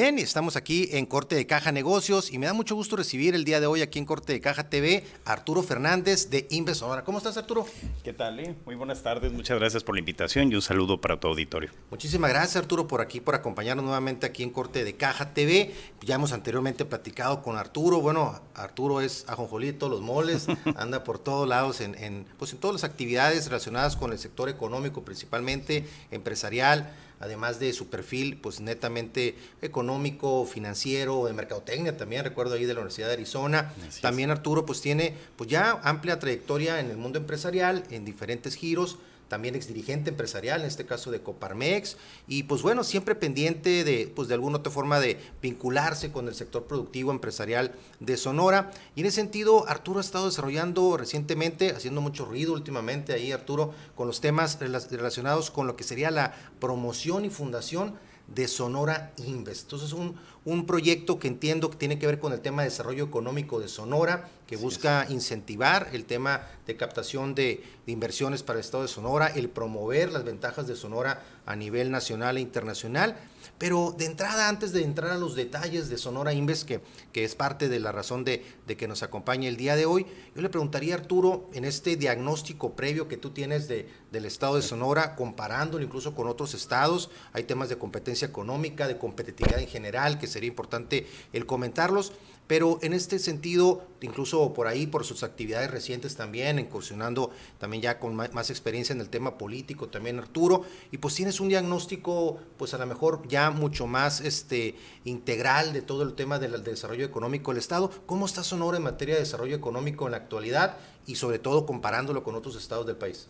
Bien, 0.00 0.18
estamos 0.18 0.56
aquí 0.56 0.88
en 0.92 1.04
Corte 1.04 1.34
de 1.34 1.46
Caja 1.46 1.72
Negocios 1.72 2.32
y 2.32 2.38
me 2.38 2.46
da 2.46 2.54
mucho 2.54 2.74
gusto 2.74 2.96
recibir 2.96 3.34
el 3.34 3.44
día 3.44 3.60
de 3.60 3.66
hoy 3.66 3.82
aquí 3.82 3.98
en 3.98 4.06
Corte 4.06 4.32
de 4.32 4.40
Caja 4.40 4.70
TV 4.70 5.04
Arturo 5.26 5.62
Fernández 5.62 6.30
de 6.30 6.46
Inves 6.48 6.78
Sonora. 6.78 7.04
¿Cómo 7.04 7.18
estás, 7.18 7.36
Arturo? 7.36 7.66
¿Qué 8.02 8.14
tal? 8.14 8.40
Eh? 8.40 8.54
Muy 8.64 8.76
buenas 8.76 9.02
tardes, 9.02 9.30
muchas 9.30 9.58
gracias 9.58 9.84
por 9.84 9.94
la 9.94 9.98
invitación 9.98 10.50
y 10.50 10.54
un 10.54 10.62
saludo 10.62 11.02
para 11.02 11.20
tu 11.20 11.28
auditorio. 11.28 11.68
Muchísimas 11.90 12.30
gracias, 12.30 12.56
Arturo, 12.56 12.88
por 12.88 13.02
aquí, 13.02 13.20
por 13.20 13.34
acompañarnos 13.34 13.84
nuevamente 13.84 14.24
aquí 14.24 14.42
en 14.42 14.48
Corte 14.48 14.84
de 14.84 14.96
Caja 14.96 15.34
TV. 15.34 15.74
Ya 16.00 16.14
hemos 16.14 16.32
anteriormente 16.32 16.86
platicado 16.86 17.42
con 17.42 17.58
Arturo. 17.58 18.00
Bueno, 18.00 18.40
Arturo 18.54 19.02
es 19.02 19.26
ajonjolito, 19.28 19.90
los 19.90 20.00
moles, 20.00 20.46
anda 20.76 21.04
por 21.04 21.18
todos 21.18 21.46
lados 21.46 21.82
en, 21.82 21.94
en, 22.02 22.24
pues 22.38 22.54
en 22.54 22.58
todas 22.58 22.72
las 22.72 22.84
actividades 22.84 23.44
relacionadas 23.48 23.96
con 23.96 24.12
el 24.12 24.18
sector 24.18 24.48
económico, 24.48 25.04
principalmente 25.04 25.86
empresarial 26.10 26.90
además 27.20 27.60
de 27.60 27.72
su 27.72 27.88
perfil, 27.88 28.38
pues 28.38 28.60
netamente 28.60 29.36
económico, 29.62 30.44
financiero, 30.46 31.26
de 31.26 31.32
mercadotecnia 31.34 31.96
también, 31.96 32.24
recuerdo 32.24 32.54
ahí 32.54 32.64
de 32.64 32.74
la 32.74 32.80
Universidad 32.80 33.08
de 33.08 33.12
Arizona. 33.12 33.72
también 34.00 34.30
Arturo 34.30 34.66
pues 34.66 34.80
tiene 34.80 35.14
pues 35.36 35.48
ya 35.48 35.78
amplia 35.84 36.18
trayectoria 36.18 36.80
en 36.80 36.90
el 36.90 36.96
mundo 36.96 37.18
empresarial, 37.18 37.84
en 37.90 38.04
diferentes 38.04 38.56
giros, 38.56 38.98
también 39.30 39.54
exdirigente 39.54 40.10
empresarial, 40.10 40.60
en 40.60 40.66
este 40.66 40.84
caso 40.84 41.12
de 41.12 41.20
Coparmex, 41.20 41.96
y 42.26 42.42
pues 42.42 42.62
bueno, 42.62 42.82
siempre 42.82 43.14
pendiente 43.14 43.84
de, 43.84 44.12
pues 44.14 44.26
de 44.26 44.34
alguna 44.34 44.58
otra 44.58 44.72
forma 44.72 44.98
de 44.98 45.18
vincularse 45.40 46.10
con 46.10 46.26
el 46.26 46.34
sector 46.34 46.64
productivo 46.64 47.12
empresarial 47.12 47.72
de 48.00 48.16
Sonora. 48.16 48.72
Y 48.96 49.02
en 49.02 49.06
ese 49.06 49.20
sentido, 49.20 49.68
Arturo 49.68 49.98
ha 49.98 50.02
estado 50.02 50.26
desarrollando 50.26 50.96
recientemente, 50.96 51.70
haciendo 51.70 52.00
mucho 52.00 52.24
ruido 52.24 52.52
últimamente 52.52 53.12
ahí, 53.12 53.30
Arturo, 53.30 53.72
con 53.94 54.08
los 54.08 54.20
temas 54.20 54.58
relacionados 54.58 55.52
con 55.52 55.68
lo 55.68 55.76
que 55.76 55.84
sería 55.84 56.10
la 56.10 56.34
promoción 56.58 57.24
y 57.24 57.30
fundación 57.30 57.94
de 58.34 58.48
Sonora 58.48 59.12
Invest. 59.16 59.62
Entonces, 59.62 59.92
un, 59.92 60.16
un 60.44 60.66
proyecto 60.66 61.18
que 61.18 61.28
entiendo 61.28 61.70
que 61.70 61.76
tiene 61.76 61.98
que 61.98 62.06
ver 62.06 62.18
con 62.18 62.32
el 62.32 62.40
tema 62.40 62.62
de 62.62 62.68
desarrollo 62.68 63.04
económico 63.04 63.60
de 63.60 63.68
Sonora, 63.68 64.28
que 64.46 64.56
busca 64.56 65.06
incentivar 65.08 65.88
el 65.92 66.04
tema 66.04 66.42
de 66.66 66.76
captación 66.76 67.34
de, 67.34 67.62
de, 67.86 67.92
inversiones 67.92 68.42
para 68.42 68.58
el 68.58 68.64
Estado 68.64 68.84
de 68.84 68.88
Sonora, 68.88 69.28
el 69.28 69.48
promover 69.48 70.12
las 70.12 70.24
ventajas 70.24 70.66
de 70.66 70.76
Sonora 70.76 71.22
a 71.46 71.56
nivel 71.56 71.90
nacional 71.90 72.38
e 72.38 72.40
internacional 72.40 73.16
pero 73.58 73.94
de 73.96 74.06
entrada, 74.06 74.48
antes 74.48 74.72
de 74.72 74.82
entrar 74.82 75.10
a 75.10 75.18
los 75.18 75.34
detalles 75.34 75.88
de 75.88 75.98
Sonora 75.98 76.32
Inves, 76.32 76.64
que, 76.64 76.80
es 77.12 77.34
parte 77.34 77.68
de 77.68 77.78
la 77.80 77.92
razón 77.92 78.24
de, 78.24 78.44
que 78.66 78.88
nos 78.88 79.02
acompañe 79.02 79.48
el 79.48 79.56
día 79.56 79.76
de 79.76 79.86
hoy, 79.86 80.06
yo 80.34 80.42
le 80.42 80.48
preguntaría 80.48 80.94
a 80.94 80.98
Arturo, 80.98 81.50
en 81.52 81.64
este 81.64 81.96
diagnóstico 81.96 82.74
previo 82.74 83.08
que 83.08 83.16
tú 83.16 83.30
tienes 83.30 83.68
de, 83.68 83.88
del 84.10 84.24
estado 84.24 84.56
de 84.56 84.62
Sonora, 84.62 85.16
comparándolo 85.16 85.84
incluso 85.84 86.14
con 86.14 86.26
otros 86.26 86.54
estados, 86.54 87.10
hay 87.32 87.44
temas 87.44 87.68
de 87.68 87.78
competencia 87.78 88.26
económica, 88.26 88.88
de 88.88 88.98
competitividad 88.98 89.60
en 89.60 89.68
general, 89.68 90.18
que 90.18 90.26
sería 90.26 90.48
importante 90.48 91.06
el 91.32 91.46
comentarlos, 91.46 92.12
pero 92.50 92.80
en 92.82 92.94
este 92.94 93.20
sentido, 93.20 93.86
incluso 94.00 94.52
por 94.52 94.66
ahí, 94.66 94.88
por 94.88 95.04
sus 95.04 95.22
actividades 95.22 95.70
recientes 95.70 96.16
también, 96.16 96.58
incursionando 96.58 97.30
también 97.58 97.80
ya 97.80 98.00
con 98.00 98.16
más, 98.16 98.50
experiencia 98.50 98.92
en 98.92 99.00
el 99.00 99.08
tema 99.08 99.38
político, 99.38 99.86
también 99.86 100.18
Arturo, 100.18 100.64
y 100.90 100.98
pues 100.98 101.14
tienes 101.14 101.38
un 101.38 101.48
diagnóstico, 101.48 102.40
pues 102.56 102.74
a 102.74 102.78
lo 102.78 102.88
mejor 102.88 103.22
ya 103.28 103.52
mucho 103.52 103.86
más 103.86 104.20
este, 104.20 104.74
integral 105.04 105.72
de 105.72 105.82
todo 105.82 106.02
el 106.02 106.14
tema 106.14 106.40
del, 106.40 106.64
desarrollo 106.64 107.04
económico 107.04 107.52
del 107.52 107.58
Estado. 107.58 107.88
¿Cómo 108.06 108.26
está 108.26 108.42
Sonora 108.42 108.78
en 108.78 108.82
materia 108.82 109.14
de 109.14 109.20
desarrollo 109.20 109.54
económico 109.54 110.06
en 110.06 110.10
la 110.10 110.16
actualidad 110.16 110.76
y 111.06 111.14
sobre 111.14 111.38
todo 111.38 111.66
comparándolo 111.66 112.24
con 112.24 112.34
otros 112.34 112.56
estados 112.56 112.84
del 112.84 112.96
país? 112.96 113.28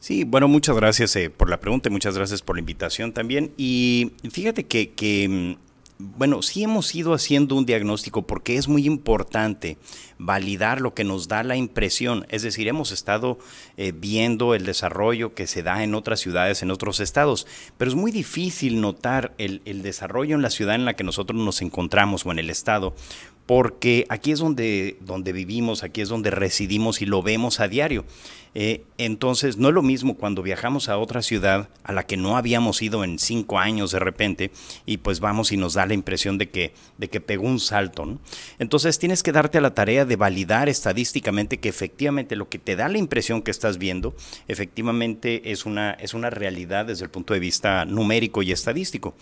Sí, 0.00 0.24
bueno, 0.24 0.48
muchas 0.48 0.76
gracias 0.76 1.14
eh, 1.16 1.28
por 1.28 1.50
la 1.50 1.60
pregunta 1.60 1.90
y 1.90 1.92
muchas 1.92 2.16
gracias 2.16 2.40
por 2.40 2.56
la 2.56 2.60
invitación 2.60 3.12
también. 3.12 3.52
Y 3.58 4.12
fíjate 4.30 4.64
que, 4.64 5.28
mm, 5.28 5.65
bueno, 5.98 6.42
sí 6.42 6.62
hemos 6.62 6.94
ido 6.94 7.14
haciendo 7.14 7.54
un 7.54 7.64
diagnóstico 7.64 8.26
porque 8.26 8.56
es 8.56 8.68
muy 8.68 8.84
importante 8.86 9.78
validar 10.18 10.80
lo 10.80 10.94
que 10.94 11.04
nos 11.04 11.26
da 11.28 11.42
la 11.42 11.56
impresión. 11.56 12.26
Es 12.28 12.42
decir, 12.42 12.68
hemos 12.68 12.92
estado 12.92 13.38
eh, 13.76 13.92
viendo 13.96 14.54
el 14.54 14.66
desarrollo 14.66 15.34
que 15.34 15.46
se 15.46 15.62
da 15.62 15.82
en 15.84 15.94
otras 15.94 16.20
ciudades, 16.20 16.62
en 16.62 16.70
otros 16.70 17.00
estados, 17.00 17.46
pero 17.78 17.90
es 17.90 17.94
muy 17.94 18.12
difícil 18.12 18.80
notar 18.80 19.34
el, 19.38 19.62
el 19.64 19.82
desarrollo 19.82 20.36
en 20.36 20.42
la 20.42 20.50
ciudad 20.50 20.74
en 20.74 20.84
la 20.84 20.94
que 20.94 21.04
nosotros 21.04 21.42
nos 21.42 21.62
encontramos 21.62 22.26
o 22.26 22.32
en 22.32 22.40
el 22.40 22.50
estado, 22.50 22.94
porque 23.46 24.06
aquí 24.08 24.32
es 24.32 24.40
donde, 24.40 24.96
donde 25.00 25.32
vivimos, 25.32 25.84
aquí 25.84 26.00
es 26.00 26.08
donde 26.08 26.30
residimos 26.30 27.00
y 27.00 27.06
lo 27.06 27.22
vemos 27.22 27.60
a 27.60 27.68
diario. 27.68 28.04
Eh, 28.58 28.84
entonces, 28.96 29.58
no 29.58 29.68
es 29.68 29.74
lo 29.74 29.82
mismo 29.82 30.16
cuando 30.16 30.42
viajamos 30.42 30.88
a 30.88 30.96
otra 30.96 31.20
ciudad 31.20 31.68
a 31.84 31.92
la 31.92 32.06
que 32.06 32.16
no 32.16 32.38
habíamos 32.38 32.80
ido 32.80 33.04
en 33.04 33.18
cinco 33.18 33.58
años 33.58 33.90
de 33.90 33.98
repente 33.98 34.50
y 34.86 34.96
pues 34.96 35.20
vamos 35.20 35.52
y 35.52 35.58
nos 35.58 35.74
da 35.74 35.84
la 35.84 35.92
impresión 35.92 36.38
de 36.38 36.48
que, 36.48 36.72
de 36.96 37.08
que 37.08 37.20
pegó 37.20 37.44
un 37.44 37.60
salto. 37.60 38.18
Entonces, 38.58 38.98
tienes 38.98 39.22
que 39.22 39.32
darte 39.32 39.58
a 39.58 39.60
la 39.60 39.74
tarea 39.74 40.06
de 40.06 40.16
validar 40.16 40.70
estadísticamente 40.70 41.58
que 41.58 41.68
efectivamente 41.68 42.34
lo 42.34 42.48
que 42.48 42.58
te 42.58 42.76
da 42.76 42.88
la 42.88 42.96
impresión 42.96 43.42
que 43.42 43.50
estás 43.50 43.76
viendo, 43.76 44.14
efectivamente 44.48 45.52
es 45.52 45.66
una, 45.66 45.90
es 45.90 46.14
una 46.14 46.30
realidad 46.30 46.86
desde 46.86 47.04
el 47.04 47.10
punto 47.10 47.34
de 47.34 47.40
vista 47.40 47.84
numérico 47.84 48.42
y 48.42 48.52
estadístico. 48.52 49.14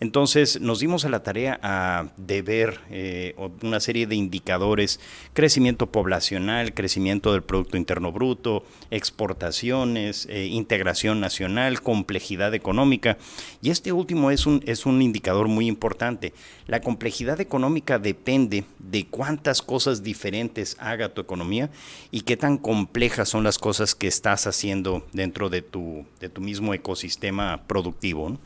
Entonces, 0.00 0.60
nos 0.60 0.80
dimos 0.80 1.06
a 1.06 1.08
la 1.08 1.22
tarea 1.22 1.58
a, 1.62 2.12
de 2.18 2.42
ver 2.42 2.80
eh, 2.90 3.34
una 3.72 3.80
serie 3.80 4.06
de 4.06 4.16
indicadores, 4.16 5.00
crecimiento 5.32 5.86
poblacional, 5.86 6.74
crecimiento 6.74 7.32
del 7.32 7.42
Producto 7.42 7.78
Interno 7.78 8.12
Bruto, 8.12 8.64
exportaciones, 8.90 10.26
eh, 10.28 10.44
integración 10.44 11.20
nacional, 11.20 11.80
complejidad 11.80 12.52
económica. 12.54 13.16
Y 13.62 13.70
este 13.70 13.92
último 13.92 14.30
es 14.30 14.44
un, 14.44 14.62
es 14.66 14.84
un 14.84 15.00
indicador 15.00 15.48
muy 15.48 15.68
importante. 15.68 16.34
La 16.66 16.80
complejidad 16.82 17.40
económica 17.40 17.98
depende 17.98 18.64
de 18.78 19.06
cuántas 19.06 19.62
cosas 19.62 20.02
diferentes 20.02 20.76
haga 20.78 21.08
tu 21.08 21.22
economía 21.22 21.70
y 22.10 22.20
qué 22.20 22.36
tan 22.36 22.58
complejas 22.58 23.30
son 23.30 23.42
las 23.42 23.58
cosas 23.58 23.94
que 23.94 24.06
estás 24.06 24.46
haciendo 24.46 25.06
dentro 25.14 25.48
de 25.48 25.62
tu, 25.62 26.04
de 26.20 26.28
tu 26.28 26.42
mismo 26.42 26.74
ecosistema 26.74 27.62
productivo. 27.66 28.38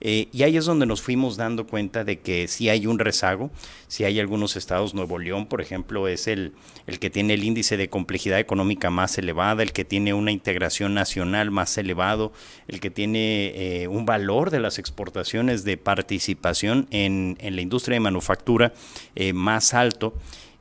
Eh, 0.00 0.28
y 0.32 0.42
ahí 0.42 0.56
es 0.56 0.64
donde 0.64 0.86
nos 0.86 1.02
fuimos 1.02 1.36
dando 1.36 1.66
cuenta 1.66 2.04
de 2.04 2.20
que 2.20 2.48
si 2.48 2.68
hay 2.68 2.86
un 2.86 2.98
rezago, 2.98 3.50
si 3.88 4.04
hay 4.04 4.20
algunos 4.20 4.56
estados, 4.56 4.94
Nuevo 4.94 5.18
León, 5.18 5.46
por 5.46 5.60
ejemplo, 5.60 6.08
es 6.08 6.26
el, 6.26 6.52
el 6.86 6.98
que 6.98 7.10
tiene 7.10 7.34
el 7.34 7.44
índice 7.44 7.76
de 7.76 7.88
complejidad 7.88 8.38
económica 8.38 8.90
más 8.90 9.16
elevada, 9.18 9.62
el 9.62 9.72
que 9.72 9.84
tiene 9.84 10.14
una 10.14 10.32
integración 10.32 10.94
nacional 10.94 11.50
más 11.50 11.76
elevado, 11.78 12.32
el 12.68 12.80
que 12.80 12.90
tiene 12.90 13.52
eh, 13.82 13.88
un 13.88 14.06
valor 14.06 14.50
de 14.50 14.60
las 14.60 14.78
exportaciones 14.78 15.64
de 15.64 15.76
participación 15.76 16.86
en, 16.90 17.36
en 17.40 17.56
la 17.56 17.62
industria 17.62 17.94
de 17.94 18.00
manufactura 18.00 18.72
eh, 19.14 19.32
más 19.32 19.74
alto. 19.74 20.14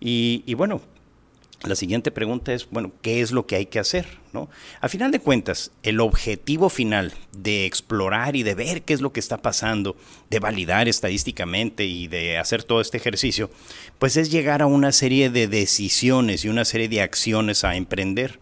Y 0.06 0.54
bueno, 0.56 0.82
la 1.64 1.76
siguiente 1.76 2.12
pregunta 2.12 2.54
es, 2.54 2.70
bueno, 2.70 2.92
¿qué 3.02 3.22
es 3.22 3.32
lo 3.32 3.46
que 3.46 3.56
hay 3.56 3.66
que 3.66 3.80
hacer? 3.80 4.06
¿no? 4.34 4.50
A 4.82 4.90
final 4.90 5.12
de 5.12 5.20
cuentas, 5.20 5.72
el 5.84 6.00
objetivo 6.02 6.70
final 6.70 7.14
de 7.32 7.66
explorar 7.66 8.36
y 8.36 8.44
de 8.44 8.56
ver 8.56 8.82
qué 8.82 8.94
es 8.94 9.02
lo 9.02 9.14
que 9.14 9.20
está 9.20 9.38
pasando, 9.38 9.96
de 10.30 10.40
validar 10.40 10.88
estadísticamente 10.88 11.86
y 11.86 12.08
de 12.08 12.38
hacer 12.38 12.64
todo 12.64 12.82
este 12.82 12.98
ejercicio, 12.98 13.50
pues 14.00 14.18
es 14.18 14.32
llegar 14.32 14.62
a 14.62 14.66
una 14.66 14.92
serie 14.92 15.30
de 15.30 15.48
decisiones 15.48 16.44
y 16.44 16.50
una 16.50 16.66
serie 16.66 16.90
de 16.90 17.02
acciones 17.02 17.64
a 17.64 17.76
emprender. 17.76 18.40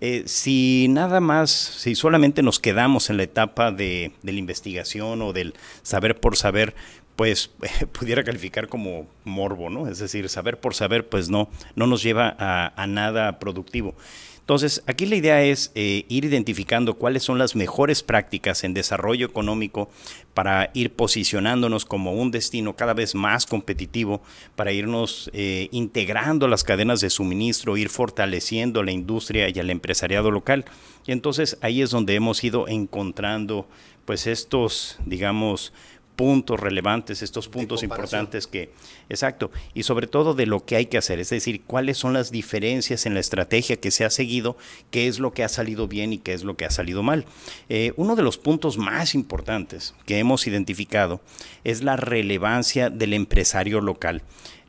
Eh, 0.00 0.24
si 0.26 0.86
nada 0.88 1.20
más, 1.20 1.50
si 1.50 1.94
solamente 1.94 2.42
nos 2.42 2.60
quedamos 2.60 3.10
en 3.10 3.16
la 3.16 3.24
etapa 3.24 3.72
de, 3.72 4.12
de 4.22 4.32
la 4.32 4.38
investigación 4.38 5.22
o 5.22 5.32
del 5.32 5.54
saber 5.82 6.20
por 6.20 6.36
saber, 6.36 6.74
pues 7.18 7.50
pudiera 7.98 8.22
calificar 8.22 8.68
como 8.68 9.08
morbo, 9.24 9.70
¿no? 9.70 9.88
Es 9.88 9.98
decir, 9.98 10.28
saber 10.28 10.60
por 10.60 10.76
saber, 10.76 11.08
pues 11.08 11.28
no, 11.28 11.50
no 11.74 11.88
nos 11.88 12.00
lleva 12.00 12.36
a, 12.38 12.86
nada 12.86 13.40
productivo. 13.40 13.96
Entonces, 14.38 14.84
aquí 14.86 15.04
la 15.04 15.16
idea 15.16 15.42
es 15.42 15.72
eh, 15.74 16.04
ir 16.08 16.24
identificando 16.24 16.94
cuáles 16.94 17.24
son 17.24 17.36
las 17.36 17.56
mejores 17.56 18.04
prácticas 18.04 18.62
en 18.62 18.72
desarrollo 18.72 19.26
económico 19.26 19.90
para 20.32 20.70
ir 20.74 20.92
posicionándonos 20.92 21.84
como 21.84 22.12
un 22.12 22.30
destino 22.30 22.76
cada 22.76 22.94
vez 22.94 23.16
más 23.16 23.46
competitivo, 23.46 24.22
para 24.54 24.70
irnos 24.70 25.28
eh, 25.34 25.68
integrando 25.72 26.46
las 26.46 26.62
cadenas 26.62 27.00
de 27.00 27.10
suministro, 27.10 27.76
ir 27.76 27.88
fortaleciendo 27.88 28.84
la 28.84 28.92
industria 28.92 29.48
y 29.48 29.58
el 29.58 29.70
empresariado 29.70 30.30
local. 30.30 30.66
Y 31.04 31.10
entonces 31.10 31.58
ahí 31.62 31.82
es 31.82 31.90
donde 31.90 32.14
hemos 32.14 32.44
ido 32.44 32.68
encontrando 32.68 33.66
pues 34.04 34.26
estos, 34.26 34.98
digamos, 35.04 35.74
puntos 36.18 36.58
relevantes, 36.58 37.22
estos 37.22 37.46
puntos 37.46 37.84
importantes 37.84 38.48
que, 38.48 38.72
exacto, 39.08 39.52
y 39.72 39.84
sobre 39.84 40.08
todo 40.08 40.34
de 40.34 40.46
lo 40.46 40.64
que 40.64 40.74
hay 40.74 40.86
que 40.86 40.98
hacer, 40.98 41.20
es 41.20 41.30
decir, 41.30 41.62
cuáles 41.64 41.96
son 41.96 42.12
las 42.12 42.32
diferencias 42.32 43.06
en 43.06 43.14
la 43.14 43.20
estrategia 43.20 43.76
que 43.76 43.92
se 43.92 44.04
ha 44.04 44.10
seguido, 44.10 44.56
qué 44.90 45.06
es 45.06 45.20
lo 45.20 45.32
que 45.32 45.44
ha 45.44 45.48
salido 45.48 45.86
bien 45.86 46.12
y 46.12 46.18
qué 46.18 46.32
es 46.32 46.42
lo 46.42 46.56
que 46.56 46.64
ha 46.64 46.70
salido 46.70 47.04
mal. 47.04 47.24
Eh, 47.68 47.92
uno 47.94 48.16
de 48.16 48.24
los 48.24 48.36
puntos 48.36 48.78
más 48.78 49.14
importantes 49.14 49.94
que 50.06 50.18
hemos 50.18 50.48
identificado 50.48 51.20
es 51.62 51.84
la 51.84 51.94
relevancia 51.94 52.90
del 52.90 53.12
empresario 53.12 53.80
local, 53.80 54.22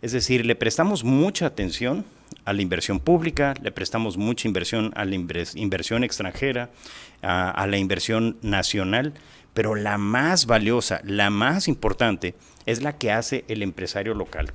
es 0.04 0.12
decir, 0.12 0.46
le 0.46 0.54
prestamos 0.56 1.04
mucha 1.04 1.48
atención 1.48 2.06
a 2.46 2.54
la 2.54 2.62
inversión 2.62 3.00
pública, 3.00 3.56
le 3.60 3.72
prestamos 3.72 4.18
mucha 4.18 4.48
inversión 4.48 4.92
a 4.96 5.04
la 5.04 5.16
inversión 5.16 6.04
extranjera, 6.04 6.70
a 7.24 7.66
la 7.68 7.78
inversión 7.78 8.38
nacional, 8.44 9.16
pero 9.54 9.76
la 9.76 9.98
más 9.98 10.46
valiosa, 10.46 11.02
la 11.04 11.30
más 11.30 11.68
importante, 11.68 12.36
es 12.66 12.82
la 12.82 12.98
que 12.98 13.12
hace 13.12 13.46
el 13.48 13.64
empresario 13.64 14.14
local. 14.14 14.52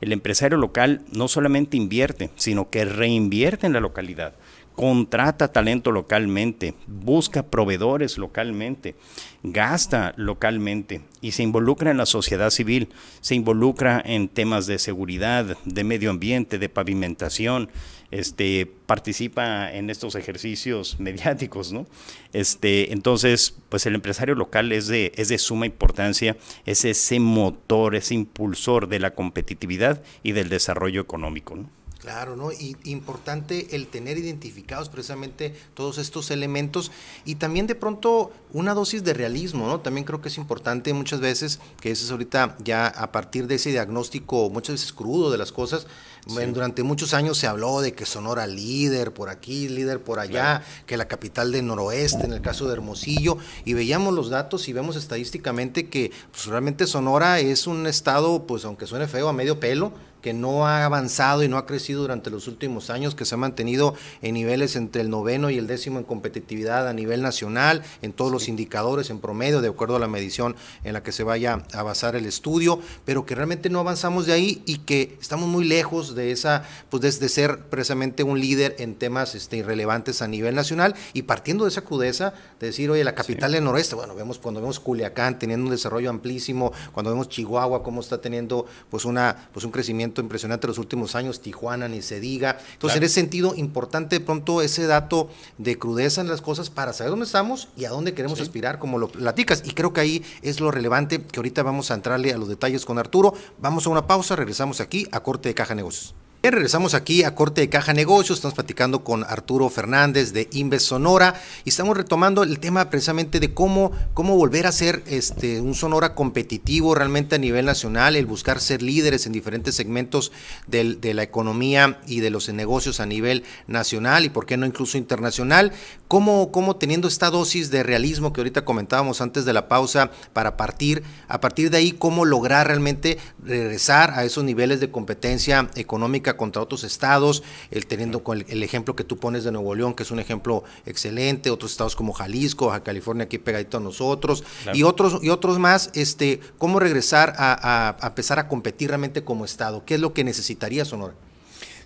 El 0.00 0.12
empresario 0.12 0.58
local 0.58 1.02
no 1.10 1.28
solamente 1.28 1.76
invierte, 1.76 2.30
sino 2.36 2.70
que 2.70 2.84
reinvierte 2.84 3.66
en 3.66 3.72
la 3.72 3.80
localidad 3.80 4.34
contrata 4.78 5.50
talento 5.50 5.90
localmente, 5.90 6.72
busca 6.86 7.42
proveedores 7.42 8.16
localmente, 8.16 8.94
gasta 9.42 10.14
localmente 10.16 11.00
y 11.20 11.32
se 11.32 11.42
involucra 11.42 11.90
en 11.90 11.96
la 11.96 12.06
sociedad 12.06 12.50
civil, 12.50 12.88
se 13.20 13.34
involucra 13.34 14.00
en 14.06 14.28
temas 14.28 14.68
de 14.68 14.78
seguridad, 14.78 15.58
de 15.64 15.82
medio 15.82 16.10
ambiente, 16.10 16.60
de 16.60 16.68
pavimentación, 16.68 17.70
este, 18.12 18.70
participa 18.86 19.72
en 19.72 19.90
estos 19.90 20.14
ejercicios 20.14 21.00
mediáticos, 21.00 21.72
¿no? 21.72 21.88
Este, 22.32 22.92
entonces, 22.92 23.56
pues 23.70 23.84
el 23.84 23.96
empresario 23.96 24.36
local 24.36 24.70
es 24.70 24.86
de, 24.86 25.10
es 25.16 25.28
de 25.28 25.38
suma 25.38 25.66
importancia, 25.66 26.36
es 26.66 26.84
ese 26.84 27.18
motor, 27.18 27.96
ese 27.96 28.14
impulsor 28.14 28.86
de 28.86 29.00
la 29.00 29.10
competitividad 29.10 30.04
y 30.22 30.30
del 30.30 30.48
desarrollo 30.48 31.00
económico, 31.00 31.56
¿no? 31.56 31.68
Claro, 31.98 32.36
¿no? 32.36 32.52
Y 32.52 32.76
importante 32.84 33.74
el 33.74 33.88
tener 33.88 34.18
identificados 34.18 34.88
precisamente 34.88 35.52
todos 35.74 35.98
estos 35.98 36.30
elementos 36.30 36.92
y 37.24 37.34
también 37.34 37.66
de 37.66 37.74
pronto 37.74 38.30
una 38.52 38.72
dosis 38.72 39.02
de 39.02 39.14
realismo, 39.14 39.66
¿no? 39.66 39.80
También 39.80 40.04
creo 40.04 40.20
que 40.20 40.28
es 40.28 40.38
importante 40.38 40.92
muchas 40.92 41.18
veces, 41.18 41.58
que 41.80 41.90
eso 41.90 42.04
es 42.04 42.10
ahorita 42.12 42.56
ya 42.62 42.86
a 42.86 43.10
partir 43.10 43.48
de 43.48 43.56
ese 43.56 43.70
diagnóstico 43.70 44.48
muchas 44.48 44.74
veces 44.74 44.92
crudo 44.92 45.32
de 45.32 45.38
las 45.38 45.50
cosas, 45.50 45.88
durante 46.26 46.82
muchos 46.82 47.14
años 47.14 47.38
se 47.38 47.46
habló 47.46 47.80
de 47.80 47.94
que 47.94 48.04
Sonora 48.04 48.46
líder 48.46 49.14
por 49.14 49.30
aquí, 49.30 49.68
líder 49.68 50.02
por 50.02 50.18
allá, 50.18 50.62
que 50.86 50.96
la 50.96 51.08
capital 51.08 51.52
del 51.52 51.66
noroeste, 51.66 52.26
en 52.26 52.32
el 52.32 52.42
caso 52.42 52.66
de 52.66 52.74
Hermosillo, 52.74 53.38
y 53.64 53.72
veíamos 53.72 54.12
los 54.12 54.28
datos 54.28 54.68
y 54.68 54.72
vemos 54.72 54.96
estadísticamente 54.96 55.88
que 55.88 56.12
pues, 56.30 56.46
realmente 56.46 56.86
Sonora 56.86 57.40
es 57.40 57.66
un 57.66 57.86
estado, 57.86 58.46
pues 58.46 58.64
aunque 58.64 58.86
suene 58.86 59.08
feo, 59.08 59.28
a 59.28 59.32
medio 59.32 59.58
pelo, 59.58 59.92
que 60.22 60.32
no 60.32 60.66
ha 60.66 60.84
avanzado 60.84 61.42
y 61.42 61.48
no 61.48 61.56
ha 61.56 61.66
crecido 61.66 62.02
durante 62.02 62.30
los 62.30 62.48
últimos 62.48 62.90
años, 62.90 63.14
que 63.14 63.24
se 63.24 63.34
ha 63.34 63.38
mantenido 63.38 63.94
en 64.22 64.34
niveles 64.34 64.76
entre 64.76 65.02
el 65.02 65.10
noveno 65.10 65.50
y 65.50 65.58
el 65.58 65.66
décimo 65.66 65.98
en 65.98 66.04
competitividad 66.04 66.88
a 66.88 66.92
nivel 66.92 67.22
nacional, 67.22 67.82
en 68.02 68.12
todos 68.12 68.32
los 68.32 68.48
indicadores, 68.48 69.10
en 69.10 69.20
promedio, 69.20 69.60
de 69.60 69.68
acuerdo 69.68 69.96
a 69.96 70.00
la 70.00 70.08
medición 70.08 70.56
en 70.84 70.92
la 70.92 71.02
que 71.02 71.12
se 71.12 71.22
vaya 71.22 71.62
a 71.72 71.82
basar 71.82 72.16
el 72.16 72.26
estudio, 72.26 72.80
pero 73.04 73.26
que 73.26 73.34
realmente 73.34 73.70
no 73.70 73.80
avanzamos 73.80 74.26
de 74.26 74.32
ahí 74.32 74.62
y 74.66 74.78
que 74.78 75.16
estamos 75.20 75.48
muy 75.48 75.64
lejos 75.64 76.14
de 76.14 76.32
esa, 76.32 76.64
pues 76.90 77.20
de, 77.20 77.28
ser 77.28 77.64
precisamente 77.68 78.22
un 78.22 78.40
líder 78.40 78.76
en 78.78 78.94
temas 78.94 79.34
este, 79.34 79.58
irrelevantes 79.58 80.22
a 80.22 80.28
nivel 80.28 80.54
nacional 80.54 80.94
y 81.12 81.22
partiendo 81.22 81.64
de 81.64 81.70
esa 81.70 81.82
crudeza, 81.82 82.32
de 82.58 82.68
decir, 82.68 82.90
oye, 82.90 83.04
la 83.04 83.14
capital 83.14 83.52
del 83.52 83.64
noreste, 83.64 83.94
bueno, 83.94 84.14
vemos 84.14 84.38
cuando 84.38 84.60
vemos 84.60 84.80
Culiacán 84.80 85.38
teniendo 85.38 85.66
un 85.66 85.70
desarrollo 85.70 86.10
amplísimo, 86.10 86.72
cuando 86.92 87.10
vemos 87.10 87.28
Chihuahua, 87.28 87.82
cómo 87.82 88.00
está 88.00 88.20
teniendo 88.20 88.66
pues 88.90 89.04
una, 89.04 89.48
pues 89.52 89.64
un 89.64 89.70
crecimiento 89.70 90.07
impresionante 90.16 90.66
en 90.66 90.68
los 90.68 90.78
últimos 90.78 91.14
años, 91.14 91.40
Tijuana 91.40 91.88
ni 91.88 92.02
se 92.02 92.20
diga. 92.20 92.58
Entonces, 92.72 92.98
en 92.98 93.04
ese 93.04 93.14
sentido, 93.14 93.54
importante 93.54 94.18
de 94.18 94.24
pronto 94.24 94.62
ese 94.62 94.86
dato 94.86 95.30
de 95.58 95.78
crudeza 95.78 96.20
en 96.20 96.28
las 96.28 96.40
cosas 96.40 96.70
para 96.70 96.92
saber 96.92 97.10
dónde 97.10 97.26
estamos 97.26 97.68
y 97.76 97.84
a 97.84 97.90
dónde 97.90 98.14
queremos 98.14 98.40
aspirar, 98.40 98.78
como 98.78 98.98
lo 98.98 99.08
platicas. 99.08 99.62
Y 99.64 99.70
creo 99.70 99.92
que 99.92 100.00
ahí 100.00 100.24
es 100.42 100.60
lo 100.60 100.70
relevante, 100.70 101.22
que 101.22 101.38
ahorita 101.38 101.62
vamos 101.62 101.90
a 101.90 101.94
entrarle 101.94 102.32
a 102.32 102.38
los 102.38 102.48
detalles 102.48 102.84
con 102.84 102.98
Arturo. 102.98 103.34
Vamos 103.58 103.86
a 103.86 103.90
una 103.90 104.06
pausa, 104.06 104.36
regresamos 104.36 104.80
aquí 104.80 105.06
a 105.12 105.20
Corte 105.22 105.48
de 105.48 105.54
Caja 105.54 105.74
Negocios. 105.74 106.14
Regresamos 106.50 106.94
aquí 106.94 107.24
a 107.24 107.34
Corte 107.34 107.60
de 107.60 107.68
Caja 107.68 107.92
Negocios, 107.92 108.38
estamos 108.38 108.54
platicando 108.54 109.04
con 109.04 109.22
Arturo 109.24 109.68
Fernández 109.68 110.32
de 110.32 110.48
Inves 110.52 110.82
Sonora 110.82 111.34
y 111.64 111.68
estamos 111.68 111.94
retomando 111.94 112.42
el 112.42 112.58
tema 112.58 112.88
precisamente 112.88 113.38
de 113.38 113.52
cómo, 113.52 113.92
cómo 114.14 114.34
volver 114.34 114.66
a 114.66 114.72
ser 114.72 115.02
este, 115.06 115.60
un 115.60 115.74
Sonora 115.74 116.14
competitivo 116.14 116.94
realmente 116.94 117.34
a 117.34 117.38
nivel 117.38 117.66
nacional, 117.66 118.16
el 118.16 118.24
buscar 118.24 118.60
ser 118.60 118.80
líderes 118.80 119.26
en 119.26 119.32
diferentes 119.32 119.74
segmentos 119.74 120.32
del, 120.66 121.02
de 121.02 121.12
la 121.12 121.22
economía 121.22 122.00
y 122.06 122.20
de 122.20 122.30
los 122.30 122.48
negocios 122.48 123.00
a 123.00 123.06
nivel 123.06 123.44
nacional 123.66 124.24
y 124.24 124.30
por 124.30 124.46
qué 124.46 124.56
no 124.56 124.64
incluso 124.64 124.96
internacional, 124.96 125.72
cómo, 126.08 126.50
cómo 126.50 126.76
teniendo 126.76 127.08
esta 127.08 127.30
dosis 127.30 127.70
de 127.70 127.82
realismo 127.82 128.32
que 128.32 128.40
ahorita 128.40 128.64
comentábamos 128.64 129.20
antes 129.20 129.44
de 129.44 129.52
la 129.52 129.68
pausa 129.68 130.10
para 130.32 130.56
partir, 130.56 131.02
a 131.28 131.40
partir 131.40 131.70
de 131.70 131.76
ahí 131.76 131.92
cómo 131.92 132.24
lograr 132.24 132.68
realmente 132.68 133.18
regresar 133.44 134.12
a 134.12 134.24
esos 134.24 134.44
niveles 134.44 134.80
de 134.80 134.90
competencia 134.90 135.68
económica 135.74 136.37
contra 136.38 136.62
otros 136.62 136.84
estados, 136.84 137.42
el 137.70 137.86
teniendo 137.86 138.24
con 138.24 138.42
el, 138.48 138.62
ejemplo 138.62 138.96
que 138.96 139.04
tú 139.04 139.18
pones 139.18 139.44
de 139.44 139.52
Nuevo 139.52 139.74
León, 139.74 139.92
que 139.92 140.04
es 140.04 140.10
un 140.10 140.20
ejemplo 140.20 140.64
excelente, 140.86 141.50
otros 141.50 141.72
estados 141.72 141.94
como 141.94 142.14
Jalisco, 142.14 142.68
Baja 142.68 142.82
California 142.82 143.24
aquí 143.24 143.36
pegadito 143.36 143.76
a 143.76 143.80
nosotros, 143.80 144.42
y 144.72 144.84
otros, 144.84 145.18
y 145.22 145.28
otros 145.28 145.58
más, 145.58 145.90
este, 145.92 146.40
cómo 146.56 146.80
regresar 146.80 147.34
a, 147.36 147.98
empezar 148.02 148.38
a 148.38 148.48
competir 148.48 148.88
realmente 148.88 149.22
como 149.22 149.44
estado, 149.44 149.84
¿qué 149.84 149.96
es 149.96 150.00
lo 150.00 150.14
que 150.14 150.24
necesitaría 150.24 150.86
Sonora? 150.86 151.12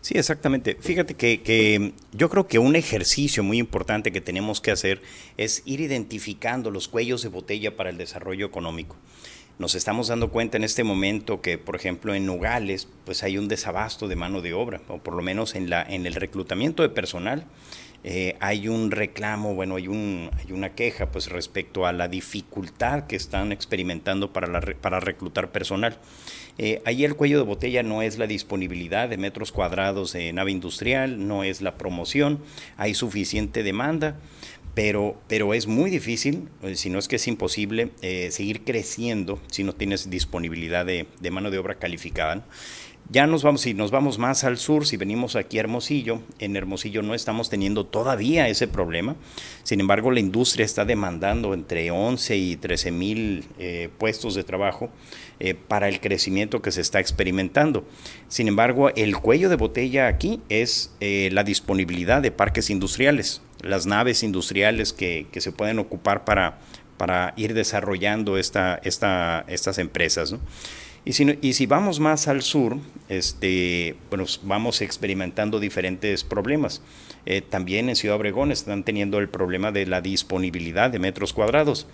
Sí, 0.00 0.14
exactamente. 0.19 0.76
Fíjate 0.81 1.14
que, 1.14 1.43
que, 1.43 1.93
yo 2.12 2.28
creo 2.28 2.48
que 2.48 2.58
un 2.58 2.75
ejercicio 2.75 3.44
muy 3.44 3.58
importante 3.58 4.10
que 4.10 4.20
tenemos 4.20 4.60
que 4.60 4.72
hacer 4.72 5.00
es 5.37 5.62
ir 5.64 5.81
identificando 5.81 6.72
los 6.72 6.88
cuellos 6.88 7.22
de 7.22 7.28
botella 7.28 7.76
para 7.76 7.90
el 7.90 7.98
desarrollo 7.98 8.46
económico. 8.46 8.96
Nos 9.62 9.76
estamos 9.76 10.08
dando 10.08 10.30
cuenta 10.30 10.56
en 10.56 10.64
este 10.64 10.82
momento 10.82 11.40
que, 11.40 11.56
por 11.56 11.76
ejemplo, 11.76 12.16
en 12.16 12.26
Nogales, 12.26 12.88
pues 13.04 13.22
hay 13.22 13.38
un 13.38 13.46
desabasto 13.46 14.08
de 14.08 14.16
mano 14.16 14.40
de 14.40 14.54
obra, 14.54 14.80
o 14.88 14.98
por 14.98 15.14
lo 15.14 15.22
menos 15.22 15.54
en, 15.54 15.70
la, 15.70 15.84
en 15.84 16.04
el 16.04 16.14
reclutamiento 16.16 16.82
de 16.82 16.88
personal. 16.88 17.46
Eh, 18.02 18.34
hay 18.40 18.66
un 18.66 18.90
reclamo, 18.90 19.54
bueno, 19.54 19.76
hay, 19.76 19.86
un, 19.86 20.30
hay 20.36 20.50
una 20.50 20.70
queja 20.70 21.12
pues 21.12 21.30
respecto 21.30 21.86
a 21.86 21.92
la 21.92 22.08
dificultad 22.08 23.06
que 23.06 23.14
están 23.14 23.52
experimentando 23.52 24.32
para, 24.32 24.60
para 24.80 24.98
reclutar 24.98 25.52
personal. 25.52 25.96
Eh, 26.58 26.82
ahí 26.84 27.04
el 27.04 27.14
cuello 27.14 27.38
de 27.38 27.44
botella 27.44 27.84
no 27.84 28.02
es 28.02 28.18
la 28.18 28.26
disponibilidad 28.26 29.08
de 29.08 29.16
metros 29.16 29.52
cuadrados 29.52 30.12
de 30.12 30.32
nave 30.32 30.50
industrial, 30.50 31.28
no 31.28 31.44
es 31.44 31.62
la 31.62 31.78
promoción, 31.78 32.40
hay 32.76 32.94
suficiente 32.94 33.62
demanda, 33.62 34.16
pero, 34.74 35.20
pero 35.28 35.54
es 35.54 35.66
muy 35.66 35.91
difícil, 35.91 36.48
eh, 36.62 36.76
si 36.76 36.91
no 36.91 36.98
es 36.98 37.08
que 37.08 37.17
es 37.17 37.29
imposible, 37.29 37.91
eh, 38.00 38.31
seguir 38.31 38.64
creciendo 38.64 39.41
si 39.50 39.64
no 39.64 39.74
tienes 39.74 40.08
disponibilidad 40.08 40.86
de, 40.86 41.06
de 41.20 41.31
mano 41.31 41.50
de 41.50 41.58
obra 41.58 41.74
calificada. 41.74 42.46
Ya 43.12 43.26
nos 43.26 43.42
vamos, 43.42 43.60
si 43.60 43.74
nos 43.74 43.90
vamos 43.90 44.19
más 44.19 44.42
al 44.42 44.56
sur, 44.56 44.86
si 44.86 44.96
venimos 44.96 45.36
aquí 45.36 45.58
a 45.58 45.60
Hermosillo, 45.60 46.22
en 46.38 46.56
Hermosillo 46.56 47.02
no 47.02 47.12
estamos 47.12 47.50
teniendo 47.50 47.84
todavía 47.84 48.48
ese 48.48 48.69
problema. 48.69 49.16
Sin 49.64 49.81
embargo, 49.81 50.10
la 50.10 50.20
industria 50.20 50.64
está 50.64 50.86
demandando 50.86 51.52
entre 51.52 51.90
11 51.90 52.36
y 52.38 52.56
13 52.56 52.90
mil 52.90 53.44
eh, 53.58 53.90
puestos 53.98 54.34
de 54.34 54.44
trabajo 54.44 54.88
eh, 55.40 55.52
para 55.52 55.90
el 55.90 56.00
crecimiento 56.00 56.62
que 56.62 56.72
se 56.72 56.81
está 56.81 57.00
experimentando. 57.00 57.86
Sin 58.28 58.48
embargo, 58.48 58.88
el 58.88 59.14
cuello 59.19 59.50
de 59.50 59.56
botella 59.56 60.06
aquí 60.06 60.40
es 60.48 60.94
eh, 61.00 61.28
la 61.32 61.44
disponibilidad 61.44 62.22
de 62.22 62.31
parques 62.31 62.70
industriales, 62.70 63.42
las 63.60 63.84
naves 63.84 64.22
industriales 64.22 64.94
que, 64.94 65.26
se 65.36 65.52
pueden 65.52 65.78
ocupar 65.81 66.24
para, 66.24 67.34
ir 67.36 67.52
desarrollando 67.52 68.38
esta, 68.38 68.81
esta, 68.82 69.44
estas 69.48 69.76
empresas. 69.76 70.34
Y 71.04 71.14
si, 71.14 71.38
y 71.40 71.54
si 71.54 71.66
vamos 71.66 71.98
más 71.98 72.28
al 72.28 72.42
sur, 72.42 72.78
este, 73.08 73.96
bueno, 74.08 74.24
vamos 74.42 74.80
experimentando 74.82 75.58
diferentes 75.58 76.22
problemas. 76.22 76.80
Eh, 77.26 77.40
también 77.40 77.88
en 77.88 77.96
Ciudad 77.96 78.16
Obregón 78.16 78.52
están 78.52 78.84
teniendo 78.84 79.18
el 79.18 79.28
problema 79.28 79.72
de 79.72 79.86
la 79.86 80.00
disponibilidad 80.00 80.90
de 80.90 80.98
metros 80.98 81.32
cuadrados, 81.32 81.86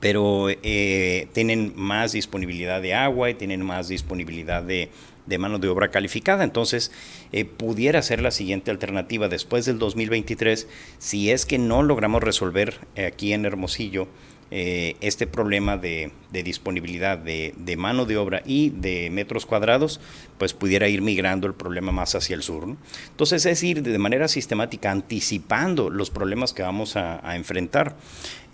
pero 0.00 0.48
eh, 0.48 1.28
tienen 1.32 1.72
más 1.76 2.12
disponibilidad 2.12 2.82
de 2.82 2.94
agua 2.94 3.30
y 3.30 3.34
tienen 3.34 3.64
más 3.64 3.88
disponibilidad 3.88 4.62
de, 4.62 4.90
mano 5.38 5.58
de 5.58 5.68
obra 5.68 5.90
calificada. 5.90 6.42
Entonces, 6.42 6.92
eh, 7.32 7.44
pudiera 7.44 8.02
ser 8.02 8.20
la 8.20 8.32
siguiente 8.32 8.70
alternativa 8.70 9.28
después 9.28 9.64
del 9.64 9.78
2023, 9.78 10.68
si 10.98 11.30
es 11.30 11.46
que 11.46 11.58
no 11.58 11.82
logramos 11.82 12.22
resolver 12.22 12.80
aquí 12.96 13.32
en 13.32 13.44
Hermosillo 13.44 14.08
eh, 14.50 14.96
este 15.02 15.26
problema 15.26 15.76
de, 15.76 16.10
disponibilidad 16.30 17.18
de, 17.18 17.76
mano 17.76 18.06
de 18.06 18.16
obra 18.16 18.42
y 18.46 18.70
de 18.70 19.10
metros 19.10 19.44
cuadrados, 19.44 20.00
pues 20.38 20.54
pudiera 20.54 20.88
ir 20.88 21.02
migrando 21.02 21.46
el 21.46 21.54
problema 21.54 21.92
más 21.92 22.14
hacia 22.14 22.34
el 22.34 22.42
sur. 22.42 22.76
Entonces 23.10 23.44
es 23.44 23.62
ir 23.62 23.82
de 23.82 23.98
manera 23.98 24.26
sistemática 24.26 24.90
anticipando 24.90 25.90
los 25.90 26.10
problemas 26.10 26.54
que 26.54 26.62
vamos 26.62 26.96
a, 26.96 27.20
enfrentar. 27.36 27.96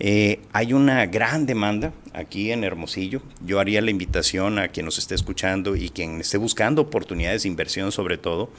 Eh, 0.00 0.40
hay 0.52 0.72
una 0.72 1.06
gran 1.06 1.46
demanda 1.46 1.92
aquí 2.12 2.50
en 2.50 2.64
Hermosillo. 2.64 3.22
Yo 3.46 3.60
haría 3.60 3.80
la 3.80 3.92
invitación 3.92 4.58
a 4.58 4.68
quien 4.68 4.86
nos 4.86 4.98
esté 4.98 5.14
escuchando 5.14 5.76
y 5.76 5.90
quien 5.90 6.20
esté 6.20 6.38
buscando 6.38 6.82
oportunidades 6.82 7.44
de 7.44 7.48
inversión 7.50 7.92
sobre 7.92 8.18
todo, 8.18 8.50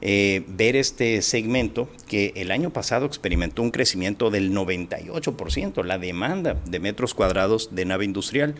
eh, 0.00 0.44
ver 0.46 0.76
este 0.76 1.22
segmento 1.22 1.88
que 2.06 2.32
el 2.36 2.50
año 2.50 2.70
pasado 2.70 3.06
experimentó 3.06 3.62
un 3.62 3.70
crecimiento 3.70 4.30
del 4.30 4.52
98%, 4.52 5.84
la 5.84 5.98
demanda 5.98 6.56
de 6.66 6.78
metros 6.78 7.14
cuadrados 7.14 7.74
de 7.74 7.84
nave 7.84 8.04
industrial, 8.04 8.54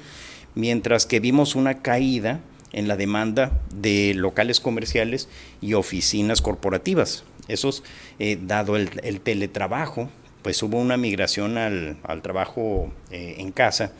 mientras 0.54 1.07
que 1.07 1.21
vimos 1.21 1.54
una 1.54 1.83
caída 1.83 2.40
en 2.73 2.88
la 2.88 2.97
demanda 2.97 3.62
de 3.75 4.14
locales 4.14 4.61
comerciales 4.61 5.28
y 5.61 5.75
oficinas 5.75 6.42
corporativas. 6.42 7.25
Esos, 7.47 7.83
eh, 8.18 8.38
dado 8.40 8.76
el, 8.76 9.21
teletrabajo, 9.21 10.11
pues 10.42 10.62
hubo 10.62 10.78
una 10.78 10.97
migración 10.97 11.57
al, 11.57 11.97
trabajo 12.23 12.92
eh, 13.11 13.37
en 13.38 13.52
casa 13.52 13.92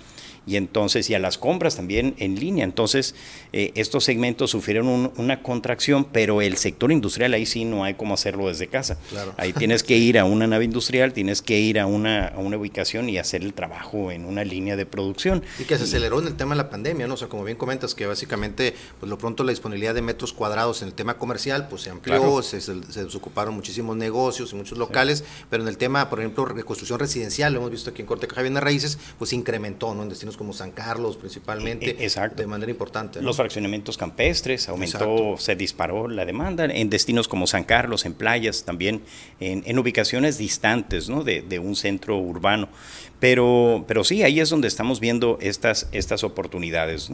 y 0.49 0.57
entonces 0.57 1.11
y 1.11 1.15
a 1.15 1.19
las 1.19 1.37
compras 1.37 1.77
también 1.77 2.15
en 2.19 2.41
línea. 2.41 2.65
Entonces, 2.65 3.15
eh, 3.53 3.73
estos 3.75 4.05
segmentos 4.05 4.51
sufrieron 4.51 5.13
una 5.17 5.43
contracción, 5.43 6.07
pero 6.11 6.41
el 6.41 6.57
sector 6.57 6.91
industrial 6.91 7.35
ahí 7.35 7.45
sí 7.45 7.67
no 7.67 7.85
hay 7.85 7.95
cómo 7.95 8.15
hacerlo 8.15 8.49
desde 8.49 8.67
casa. 8.69 8.99
Ahí 9.37 9.53
tienes 9.53 9.83
que 9.83 9.97
ir 9.99 10.19
a 10.19 10.25
una 10.25 10.47
nave 10.47 10.65
industrial, 10.65 11.13
tienes 11.13 11.43
que 11.43 11.59
ir 11.59 11.79
a 11.79 11.87
una, 11.87 12.29
a 12.29 12.39
una 12.39 12.57
ubicación 12.57 13.11
y 13.11 13.19
hacer 13.19 13.43
el 13.43 13.53
trabajo 13.53 14.11
en 14.11 14.25
una 14.25 14.43
línea 14.43 14.77
de 14.77 14.87
producción. 14.87 15.43
Y 15.59 15.65
que 15.65 15.77
se 15.77 15.85
aceleró 15.85 16.21
en 16.21 16.29
el 16.29 16.35
tema 16.35 16.55
de 16.55 16.63
la 16.63 16.71
pandemia, 16.71 17.07
¿no? 17.07 17.15
O 17.15 17.17
sea, 17.19 17.29
como 17.29 17.45
bien 17.45 17.59
comentas, 17.59 17.95
que 17.95 18.07
básicamente, 18.07 18.75
pues 18.99 19.11
lo 19.11 19.19
pronto 19.19 19.45
la 19.45 19.51
disponibilidad 19.51 19.95
de 19.95 20.03
metros 20.03 20.33
cuadrados 20.33 20.81
en 20.81 20.89
el 20.89 20.95
tema 20.95 21.19
comercial, 21.19 21.69
pues 21.69 21.83
se 21.83 21.91
amplió, 21.91 22.43
se, 22.43 22.61
se, 22.63 22.75
desocuparon 22.75 23.55
muchísimos 23.55 23.97
negocios 23.97 24.53
y 24.53 24.57
muchos 24.57 24.79
locales, 24.79 25.25
pero 25.51 25.63
en 25.63 25.69
el 25.69 25.77
tema, 25.77 26.09
por 26.09 26.21
ejemplo, 26.21 26.47
reconstrucción 26.47 26.99
residencial, 26.99 27.53
lo 27.53 27.61
hemos 27.61 27.71
visto 27.71 27.91
aquí 27.91 28.01
en 28.01 28.07
Corte 28.07 28.27
Caja 28.27 28.41
Bienes 28.41 28.63
Raíces, 28.63 28.99
pues 29.19 29.35
incrementó, 29.35 29.95
¿no? 29.95 30.03
En 30.03 30.09
destinos 30.09 30.38
como 30.39 30.53
San 30.53 30.71
Carlos 30.71 31.17
principalmente, 31.17 31.97
e, 31.99 32.07
e, 32.07 32.29
de 32.35 32.47
manera 32.47 32.71
importante. 32.71 33.21
Los 33.21 33.37
fraccionamientos 33.37 33.99
campestres, 33.99 34.69
aumentó, 34.69 35.37
se 35.37 35.57
disparó 35.57 36.09
la 36.09 36.25
demanda 36.25 36.65
en 36.65 36.89
destinos 36.89 37.29
como 37.29 37.47
San 37.47 37.65
Carlos, 37.65 38.07
en 38.07 38.15
playas, 38.15 38.65
también 38.65 39.03
en, 39.41 39.79
ubicaciones 39.79 40.39
distantes 40.39 41.09
¿no? 41.09 41.25
de, 41.25 41.59
un 41.59 41.77
centro 41.77 42.17
urbano. 42.17 42.69
Pero, 43.21 43.85
pero 43.89 44.05
sí, 44.05 44.23
ahí 44.23 44.39
es 44.39 44.49
donde 44.49 44.69
estamos 44.69 45.01
viendo 45.01 45.39
estas, 45.41 45.89
estas 45.91 46.23
oportunidades. 46.23 47.11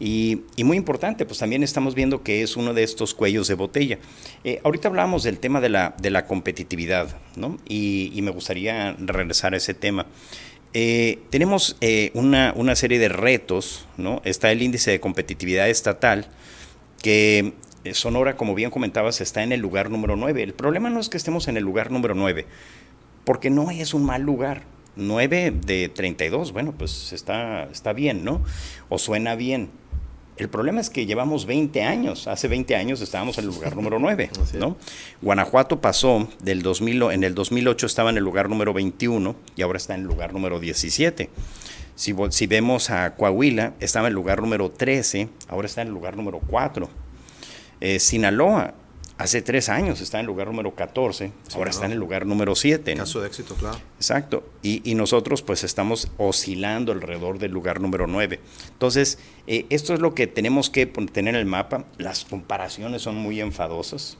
Y, 0.00 0.42
muy 0.58 0.76
importante, 0.76 1.24
pues 1.24 1.38
también 1.38 1.62
estamos 1.62 1.94
viendo 1.94 2.24
que 2.24 2.42
es 2.42 2.56
uno 2.56 2.74
de 2.74 2.82
estos 2.82 3.14
cuellos 3.14 3.46
de 3.46 3.54
botella. 3.54 3.98
Eh, 4.42 4.60
ahorita 4.64 4.88
hablamos 4.88 5.22
del 5.22 5.38
tema 5.38 5.60
de 5.60 5.68
la, 5.68 5.94
de 5.98 6.10
la 6.10 6.26
competitividad, 6.26 7.16
¿no? 7.36 7.58
y, 7.68 8.10
y 8.14 8.22
me 8.22 8.32
gustaría 8.32 8.96
regresar 8.98 9.54
a 9.54 9.58
ese 9.58 9.74
tema. 9.74 10.06
Eh, 10.76 11.20
tenemos 11.30 11.76
eh, 11.80 12.10
una, 12.14 12.74
serie 12.74 12.98
de 12.98 13.08
retos, 13.08 13.86
¿no? 13.96 14.20
Está 14.24 14.50
el 14.50 14.60
índice 14.60 14.90
de 14.90 14.98
competitividad 14.98 15.68
estatal, 15.68 16.26
que 17.00 17.54
Sonora, 17.92 18.36
como 18.36 18.56
bien 18.56 18.70
comentabas, 18.70 19.20
está 19.20 19.44
en 19.44 19.52
el 19.52 19.60
lugar 19.60 19.88
número 19.88 20.16
9. 20.16 20.42
El 20.42 20.52
problema 20.52 20.90
no 20.90 20.98
es 20.98 21.08
que 21.08 21.16
estemos 21.16 21.46
en 21.46 21.56
el 21.56 21.62
lugar 21.62 21.92
número 21.92 22.16
9, 22.16 22.46
porque 23.24 23.50
no 23.50 23.70
es 23.70 23.94
un 23.94 24.04
mal 24.04 24.22
lugar. 24.22 24.62
9 24.96 25.52
de 25.64 25.88
32, 25.88 26.52
bueno, 26.52 26.72
pues 26.76 27.12
está, 27.12 27.64
está 27.64 27.92
bien, 27.92 28.24
¿no? 28.24 28.42
O 28.88 28.98
suena 28.98 29.34
bien 29.34 29.70
el 30.36 30.48
problema 30.48 30.80
es 30.80 30.90
que 30.90 31.06
llevamos 31.06 31.46
20 31.46 31.82
años, 31.82 32.26
hace 32.26 32.48
20 32.48 32.74
años 32.74 33.00
estábamos 33.00 33.38
en 33.38 33.44
el 33.44 33.50
lugar 33.50 33.76
número 33.76 33.98
9, 33.98 34.30
¿no? 34.54 34.76
Guanajuato 35.22 35.80
pasó 35.80 36.28
del 36.42 36.62
2000, 36.62 37.12
en 37.12 37.24
el 37.24 37.34
2008 37.34 37.86
estaba 37.86 38.10
en 38.10 38.16
el 38.16 38.24
lugar 38.24 38.48
número 38.48 38.72
21 38.72 39.36
y 39.56 39.62
ahora 39.62 39.76
está 39.76 39.94
en 39.94 40.02
el 40.02 40.06
lugar 40.06 40.32
número 40.32 40.58
17. 40.58 41.30
Si, 41.94 42.14
si 42.30 42.46
vemos 42.48 42.90
a 42.90 43.14
Coahuila, 43.14 43.74
estaba 43.78 44.08
en 44.08 44.12
el 44.12 44.14
lugar 44.14 44.40
número 44.40 44.70
13, 44.70 45.28
ahora 45.48 45.66
está 45.66 45.82
en 45.82 45.88
el 45.88 45.94
lugar 45.94 46.16
número 46.16 46.40
4. 46.40 46.88
Eh, 47.80 48.00
Sinaloa 48.00 48.74
hace 49.18 49.42
tres 49.42 49.68
años 49.68 50.00
está 50.00 50.18
en 50.18 50.22
el 50.22 50.26
lugar 50.26 50.48
número 50.48 50.74
14, 50.74 51.32
ahora 51.54 51.70
está 51.70 51.86
en 51.86 51.92
el 51.92 51.98
lugar 51.98 52.26
número 52.26 52.54
7. 52.54 52.94
Caso 52.94 53.20
de 53.20 53.28
éxito, 53.28 53.54
claro. 53.54 53.78
Exacto. 53.96 54.44
Y, 54.62 54.94
nosotros 54.94 55.42
pues 55.42 55.64
estamos 55.64 56.10
oscilando 56.18 56.92
alrededor 56.92 57.38
del 57.38 57.52
lugar 57.52 57.80
número 57.80 58.06
9. 58.06 58.40
Entonces, 58.72 59.18
eh, 59.46 59.66
esto 59.70 59.94
es 59.94 60.00
lo 60.00 60.14
que 60.14 60.26
tenemos 60.26 60.70
que 60.70 60.86
tener 60.86 61.34
en 61.34 61.40
el 61.40 61.46
mapa. 61.46 61.84
Las 61.98 62.24
comparaciones 62.24 63.02
son 63.02 63.16
muy 63.16 63.40
enfadosas, 63.40 64.18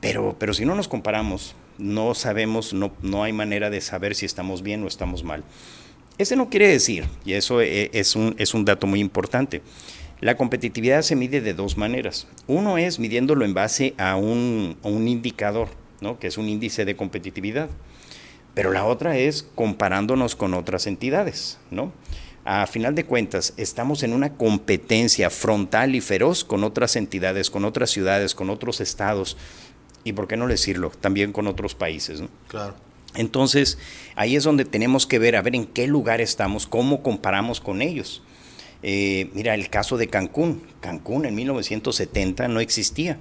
pero, 0.00 0.36
pero 0.38 0.54
si 0.54 0.64
no 0.64 0.74
nos 0.74 0.88
comparamos, 0.88 1.54
no 1.78 2.14
sabemos, 2.14 2.72
no, 2.72 2.92
no 3.02 3.24
hay 3.24 3.32
manera 3.32 3.70
de 3.70 3.80
saber 3.80 4.14
si 4.14 4.26
estamos 4.26 4.62
bien 4.62 4.82
o 4.84 4.88
estamos 4.88 5.24
mal. 5.24 5.44
Ese 6.18 6.36
no 6.36 6.50
quiere 6.50 6.68
decir, 6.68 7.06
y 7.24 7.32
eso 7.32 7.60
eh, 7.60 7.90
es 7.92 8.16
un, 8.16 8.34
es 8.38 8.54
un 8.54 8.64
dato 8.64 8.86
muy 8.86 9.00
importante, 9.00 9.62
la 10.22 10.36
competitividad 10.36 11.02
se 11.02 11.16
mide 11.16 11.40
de 11.40 11.52
dos 11.52 11.76
maneras. 11.76 12.28
Uno 12.46 12.78
es 12.78 13.00
midiéndolo 13.00 13.44
en 13.44 13.54
base 13.54 13.92
a 13.98 14.14
un, 14.14 14.76
indicador, 14.84 15.68
¿no? 16.00 16.20
que 16.20 16.28
es 16.28 16.38
un 16.38 16.48
índice 16.48 16.84
de 16.84 16.94
competitividad. 16.94 17.68
Pero 18.54 18.70
la 18.70 18.84
otra 18.84 19.18
es 19.18 19.42
comparándonos 19.56 20.36
con 20.36 20.54
otras 20.54 20.86
entidades. 20.86 21.58
¿no? 21.72 21.92
A 22.44 22.68
final 22.68 22.94
de 22.94 23.04
cuentas, 23.04 23.52
estamos 23.56 24.04
en 24.04 24.12
una 24.12 24.34
competencia 24.34 25.28
frontal 25.28 25.96
y 25.96 26.00
feroz 26.00 26.44
con 26.44 26.62
otras 26.62 26.94
entidades, 26.94 27.50
con 27.50 27.64
otras 27.64 27.90
ciudades, 27.90 28.36
con 28.36 28.48
otros 28.48 28.80
estados 28.80 29.36
y, 30.04 30.12
¿por 30.12 30.28
qué 30.28 30.36
no 30.36 30.46
decirlo?, 30.46 30.90
también 31.00 31.32
con 31.32 31.48
otros 31.48 31.74
países. 31.74 32.22
Claro. 32.46 32.76
Entonces, 33.16 33.76
ahí 34.14 34.36
es 34.36 34.44
donde 34.44 34.66
tenemos 34.66 35.04
que 35.04 35.18
ver, 35.18 35.34
a 35.34 35.42
ver 35.42 35.56
en 35.56 35.66
qué 35.66 35.88
lugar 35.88 36.20
estamos, 36.20 36.68
cómo 36.68 37.02
comparamos 37.02 37.60
con 37.60 37.82
ellos. 37.82 38.22
Eh, 38.82 39.30
mira, 39.34 39.54
el 39.54 39.70
caso 39.70 39.96
de 39.96 40.08
Cancún. 40.08 40.62
Cancún 40.80 41.24
en 41.24 41.34
1970 41.34 42.48
no 42.48 42.60
existía. 42.60 43.18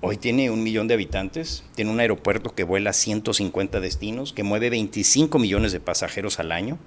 Hoy 0.00 0.18
tiene 0.18 0.50
un 0.50 0.62
millón 0.62 0.86
de 0.86 0.94
habitantes, 0.94 1.64
tiene 1.74 1.90
un 1.90 1.98
aeropuerto 1.98 2.54
que 2.54 2.62
vuela 2.62 2.92
150 2.92 3.80
destinos, 3.80 4.34
que 4.34 4.42
mueve 4.42 4.68
25 4.68 5.38
millones 5.38 5.72
de 5.72 5.80
pasajeros 5.80 6.38
al 6.38 6.52
año, 6.52 6.78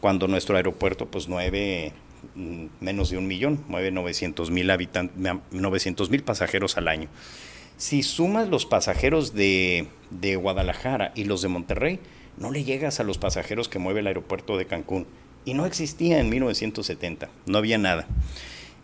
cuando 0.00 0.28
nuestro 0.28 0.56
aeropuerto 0.56 1.06
pues 1.06 1.28
mueve 1.28 1.92
mm, 2.34 2.66
menos 2.80 3.08
de 3.08 3.16
un 3.16 3.26
millón, 3.26 3.64
mueve 3.68 3.90
900 3.90 4.50
mil 4.50 4.70
900 5.50 6.10
mil 6.10 6.22
pasajeros 6.22 6.76
al 6.76 6.88
año. 6.88 7.08
Si 7.78 8.02
sumas 8.02 8.48
los 8.48 8.66
pasajeros 8.66 9.32
de, 9.32 9.86
de 10.10 10.36
Guadalajara 10.36 11.12
y 11.14 11.24
los 11.24 11.40
de 11.40 11.48
Monterrey, 11.48 12.00
no 12.36 12.50
le 12.50 12.64
llegas 12.64 13.00
a 13.00 13.04
los 13.04 13.16
pasajeros 13.16 13.70
que 13.70 13.78
mueve 13.78 14.00
el 14.00 14.08
aeropuerto 14.08 14.58
de 14.58 14.66
Cancún 14.66 15.06
y 15.48 15.54
no 15.54 15.64
existía 15.64 16.20
en 16.20 16.28
1970, 16.28 17.30
no 17.46 17.56
había 17.56 17.78
nada. 17.78 18.06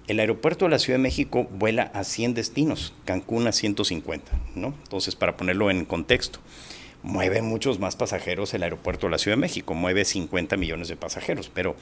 El 0.06 0.18
aeropuerto 0.18 0.64
de 0.64 0.70
la 0.70 0.78
Ciudad 0.78 0.98
de 0.98 1.02
México 1.02 1.46
vuela 1.50 1.90
a 1.92 2.04
100 2.04 2.32
destinos, 2.32 2.94
Cancún 3.04 3.46
a 3.46 3.52
150, 3.52 4.32
¿no? 4.54 4.68
Entonces, 4.84 5.14
para 5.14 5.36
ponerlo 5.36 5.70
en 5.70 5.84
contexto, 5.84 6.38
mueve 7.04 7.42
muchos 7.42 7.78
más 7.78 7.96
pasajeros 7.96 8.54
el 8.54 8.62
aeropuerto 8.62 9.06
de 9.06 9.12
la 9.12 9.18
Ciudad 9.18 9.36
de 9.36 9.42
México, 9.42 9.74
mueve 9.74 10.04
50 10.04 10.56
millones 10.56 10.88
de 10.88 10.96
pasajeros, 10.96 11.50
pero 11.52 11.76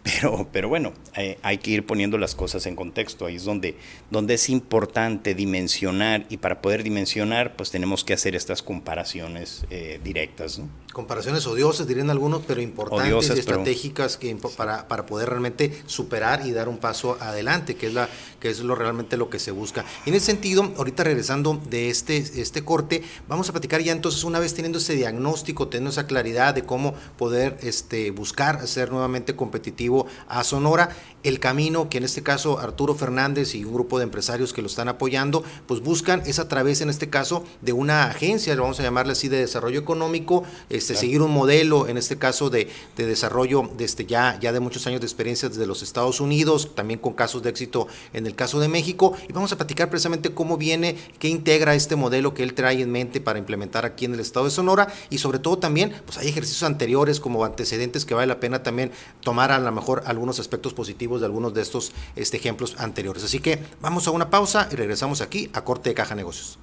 pero, 0.02 0.48
pero 0.50 0.68
bueno, 0.68 0.92
eh, 1.16 1.38
hay 1.42 1.58
que 1.58 1.70
ir 1.70 1.86
poniendo 1.86 2.16
las 2.16 2.34
cosas 2.34 2.66
en 2.66 2.76
contexto. 2.76 3.26
Ahí 3.26 3.36
es 3.36 3.44
donde, 3.44 3.76
donde 4.10 4.34
es 4.34 4.48
importante 4.48 5.34
dimensionar 5.34 6.26
y 6.28 6.38
para 6.38 6.62
poder 6.62 6.82
dimensionar, 6.82 7.56
pues 7.56 7.70
tenemos 7.70 8.04
que 8.04 8.14
hacer 8.14 8.34
estas 8.34 8.62
comparaciones 8.62 9.64
eh, 9.70 10.00
directas. 10.02 10.60
Comparaciones 10.92 11.46
odiosas, 11.46 11.86
dirían 11.86 12.10
algunos, 12.10 12.42
pero 12.46 12.60
importantes 12.60 13.30
y 13.36 13.38
estratégicas 13.38 14.16
que, 14.16 14.34
para, 14.56 14.88
para, 14.88 15.06
poder 15.06 15.28
realmente 15.28 15.72
superar 15.86 16.46
y 16.46 16.52
dar 16.52 16.68
un 16.68 16.78
paso 16.78 17.16
adelante, 17.20 17.76
que 17.76 17.88
es, 17.88 17.94
la, 17.94 18.08
que 18.40 18.48
es 18.50 18.60
lo 18.60 18.74
realmente 18.74 19.16
lo 19.16 19.30
que 19.30 19.38
se 19.38 19.50
busca. 19.50 19.84
En 20.06 20.14
ese 20.14 20.26
sentido, 20.26 20.72
ahorita 20.76 21.04
regresando 21.04 21.60
de 21.68 21.90
este, 21.90 22.16
este 22.16 22.64
corte, 22.64 23.02
vamos 23.28 23.48
a 23.48 23.52
platicar 23.52 23.82
ya 23.82 23.92
entonces, 23.92 24.24
una 24.24 24.40
vez 24.40 24.54
teniendo 24.60 24.78
ese 24.78 24.94
diagnóstico, 24.94 25.68
teniendo 25.68 25.88
esa 25.88 26.06
claridad 26.06 26.54
de 26.54 26.64
cómo 26.64 26.92
poder 27.16 27.56
este, 27.62 28.10
buscar 28.10 28.66
ser 28.68 28.92
nuevamente 28.92 29.34
competitivo 29.34 30.06
a 30.28 30.44
Sonora. 30.44 30.94
El 31.22 31.40
camino 31.40 31.88
que 31.88 31.96
en 31.96 32.04
este 32.04 32.22
caso 32.22 32.58
Arturo 32.58 32.94
Fernández 32.94 33.54
y 33.54 33.64
un 33.64 33.72
grupo 33.72 33.98
de 33.98 34.04
empresarios 34.04 34.52
que 34.52 34.60
lo 34.60 34.66
están 34.66 34.88
apoyando, 34.88 35.44
pues 35.66 35.80
buscan 35.80 36.22
es 36.26 36.38
a 36.38 36.48
través 36.48 36.82
en 36.82 36.90
este 36.90 37.08
caso 37.08 37.42
de 37.62 37.72
una 37.72 38.04
agencia, 38.04 38.54
vamos 38.54 38.80
a 38.80 38.82
llamarle 38.82 39.12
así, 39.12 39.28
de 39.28 39.38
desarrollo 39.38 39.80
económico, 39.80 40.44
este, 40.68 40.94
seguir 40.94 41.22
un 41.22 41.30
modelo 41.30 41.88
en 41.88 41.96
este 41.96 42.18
caso 42.18 42.50
de, 42.50 42.68
desarrollo 42.96 43.62
desde 43.72 43.84
este, 43.84 44.06
ya, 44.06 44.38
ya 44.40 44.52
de 44.52 44.60
muchos 44.60 44.86
años 44.86 45.00
de 45.00 45.06
experiencia 45.06 45.48
desde 45.48 45.66
los 45.66 45.82
Estados 45.82 46.20
Unidos, 46.20 46.74
también 46.74 47.00
con 47.00 47.14
casos 47.14 47.42
de 47.42 47.48
éxito 47.48 47.86
en 48.12 48.26
el 48.26 48.34
caso 48.34 48.60
de 48.60 48.68
México. 48.68 49.14
Y 49.26 49.32
vamos 49.32 49.52
a 49.52 49.56
platicar 49.56 49.88
precisamente 49.88 50.34
cómo 50.34 50.58
viene, 50.58 50.96
qué 51.18 51.28
integra 51.28 51.74
este 51.74 51.96
modelo 51.96 52.34
que 52.34 52.42
él 52.42 52.52
trae 52.52 52.82
en 52.82 52.92
mente 52.92 53.22
para 53.22 53.38
implementar 53.38 53.86
aquí 53.86 54.04
en 54.04 54.12
el 54.12 54.20
estado 54.20 54.44
de 54.44 54.49
Sonora 54.50 54.88
y 55.10 55.18
sobre 55.18 55.38
todo 55.38 55.58
también, 55.58 55.94
pues 56.06 56.18
hay 56.18 56.28
ejercicios 56.28 56.62
anteriores 56.62 57.20
como 57.20 57.44
antecedentes 57.44 58.04
que 58.04 58.14
vale 58.14 58.26
la 58.26 58.40
pena 58.40 58.62
también 58.62 58.92
tomar 59.20 59.52
a 59.52 59.58
la 59.58 59.70
mejor 59.70 60.02
algunos 60.06 60.40
aspectos 60.40 60.74
positivos 60.74 61.20
de 61.20 61.26
algunos 61.26 61.54
de 61.54 61.62
estos 61.62 61.92
este, 62.16 62.36
ejemplos 62.36 62.76
anteriores. 62.78 63.24
Así 63.24 63.40
que 63.40 63.62
vamos 63.80 64.06
a 64.06 64.10
una 64.10 64.30
pausa 64.30 64.68
y 64.70 64.76
regresamos 64.76 65.20
aquí 65.20 65.50
a 65.52 65.64
Corte 65.64 65.90
de 65.90 65.94
Caja 65.94 66.14
Negocios. 66.14 66.58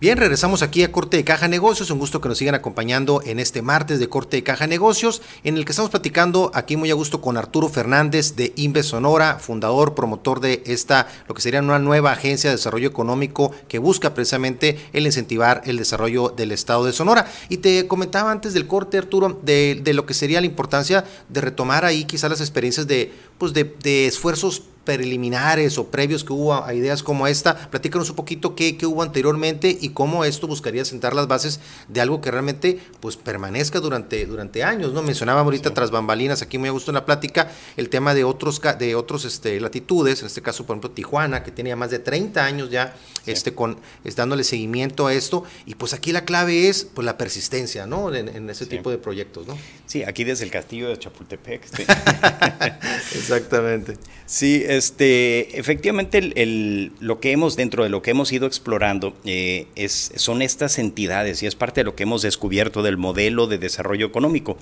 Bien, 0.00 0.16
regresamos 0.16 0.62
aquí 0.62 0.84
a 0.84 0.92
Corte 0.92 1.16
de 1.16 1.24
Caja 1.24 1.48
Negocios. 1.48 1.90
Un 1.90 1.98
gusto 1.98 2.20
que 2.20 2.28
nos 2.28 2.38
sigan 2.38 2.54
acompañando 2.54 3.20
en 3.24 3.40
este 3.40 3.62
martes 3.62 3.98
de 3.98 4.08
Corte 4.08 4.36
de 4.36 4.44
Caja 4.44 4.68
Negocios, 4.68 5.22
en 5.42 5.56
el 5.56 5.64
que 5.64 5.72
estamos 5.72 5.90
platicando 5.90 6.52
aquí 6.54 6.76
muy 6.76 6.88
a 6.92 6.94
gusto 6.94 7.20
con 7.20 7.36
Arturo 7.36 7.68
Fernández 7.68 8.36
de 8.36 8.52
Inves 8.54 8.86
Sonora, 8.86 9.40
fundador, 9.40 9.96
promotor 9.96 10.38
de 10.38 10.62
esta, 10.66 11.08
lo 11.26 11.34
que 11.34 11.42
sería 11.42 11.60
una 11.60 11.80
nueva 11.80 12.12
agencia 12.12 12.48
de 12.48 12.54
desarrollo 12.54 12.86
económico 12.86 13.50
que 13.66 13.80
busca 13.80 14.14
precisamente 14.14 14.78
el 14.92 15.04
incentivar 15.04 15.62
el 15.64 15.78
desarrollo 15.78 16.28
del 16.28 16.52
estado 16.52 16.84
de 16.84 16.92
Sonora. 16.92 17.26
Y 17.48 17.56
te 17.56 17.88
comentaba 17.88 18.30
antes 18.30 18.54
del 18.54 18.68
corte, 18.68 18.98
Arturo, 18.98 19.40
de, 19.42 19.82
lo 19.84 20.06
que 20.06 20.14
sería 20.14 20.40
la 20.40 20.46
importancia 20.46 21.04
de 21.28 21.40
retomar 21.40 21.84
ahí 21.84 22.04
quizás 22.04 22.30
las 22.30 22.40
experiencias 22.40 22.86
de, 22.86 23.12
pues 23.36 23.52
de, 23.52 23.64
de 23.82 24.06
esfuerzos 24.06 24.62
preliminares 24.84 25.76
o 25.76 25.88
previos 25.88 26.24
que 26.24 26.32
hubo 26.32 26.54
a, 26.54 26.72
ideas 26.72 27.02
como 27.02 27.26
esta. 27.26 27.70
Platícanos 27.70 28.10
un 28.10 28.16
poquito 28.16 28.54
qué, 28.54 28.76
qué, 28.76 28.86
hubo 28.86 29.02
anteriormente 29.02 29.76
y 29.80 29.90
cómo 29.90 30.24
esto 30.24 30.46
buscaría 30.46 30.84
sentar 30.84 31.14
las 31.14 31.28
bases 31.28 31.60
de 31.88 32.00
algo 32.00 32.20
que 32.20 32.30
realmente 32.30 32.80
pues 33.00 33.16
permanezca 33.16 33.80
durante, 33.80 34.24
durante 34.26 34.64
años, 34.64 34.92
¿no? 34.92 35.02
Mencionaba 35.02 35.42
ahorita 35.42 35.74
tras 35.74 35.90
bambalinas, 35.90 36.42
aquí 36.42 36.58
muy 36.58 36.68
a 36.68 36.72
gusto 36.72 36.90
en 36.90 36.96
la 36.96 37.04
plática, 37.04 37.50
el 37.76 37.88
tema 37.88 38.14
de 38.14 38.24
otros, 38.24 38.60
de 38.78 38.94
otros 38.94 39.24
este, 39.24 39.60
latitudes, 39.60 40.20
en 40.20 40.26
este 40.26 40.42
caso, 40.42 40.64
por 40.64 40.74
ejemplo, 40.74 40.90
Tijuana, 40.90 41.42
que 41.42 41.50
tenía 41.50 41.76
más 41.76 41.90
de 41.90 41.98
30 41.98 42.44
años 42.44 42.70
ya 42.70 42.94
este, 43.26 43.54
con, 43.54 43.78
dándole 44.16 44.44
seguimiento 44.44 45.06
a 45.06 45.14
esto. 45.14 45.44
Y 45.66 45.74
pues 45.74 45.92
aquí 45.92 46.12
la 46.12 46.24
clave 46.24 46.68
es 46.68 46.84
pues 46.84 47.04
la 47.04 47.18
persistencia, 47.18 47.86
¿no? 47.86 48.14
En, 48.14 48.48
ese 48.48 48.66
tipo 48.66 48.90
de 48.90 48.98
proyectos, 48.98 49.46
¿no? 49.46 49.58
Sí, 49.86 50.02
aquí 50.02 50.24
desde 50.24 50.44
el 50.44 50.50
castillo 50.50 50.88
de 50.88 50.98
Chapultepec. 50.98 51.62
Exactamente. 53.14 53.96
Sí, 54.26 54.64
este, 54.78 55.58
efectivamente 55.58 56.18
el, 56.18 56.92
lo 57.00 57.20
que 57.20 57.32
hemos, 57.32 57.56
dentro 57.56 57.84
de 57.84 57.90
lo 57.90 58.00
que 58.00 58.12
hemos 58.12 58.32
ido 58.32 58.46
explorando, 58.46 59.14
eh, 59.24 59.66
es, 59.76 60.12
son 60.16 60.40
estas 60.40 60.78
entidades 60.78 61.42
y 61.42 61.46
es 61.46 61.54
parte 61.54 61.80
de 61.80 61.84
lo 61.84 61.94
que 61.94 62.04
hemos 62.04 62.22
descubierto 62.22 62.82
del 62.82 62.96
modelo 62.96 63.46
de 63.46 63.58
desarrollo 63.58 64.06
económico. 64.06 64.56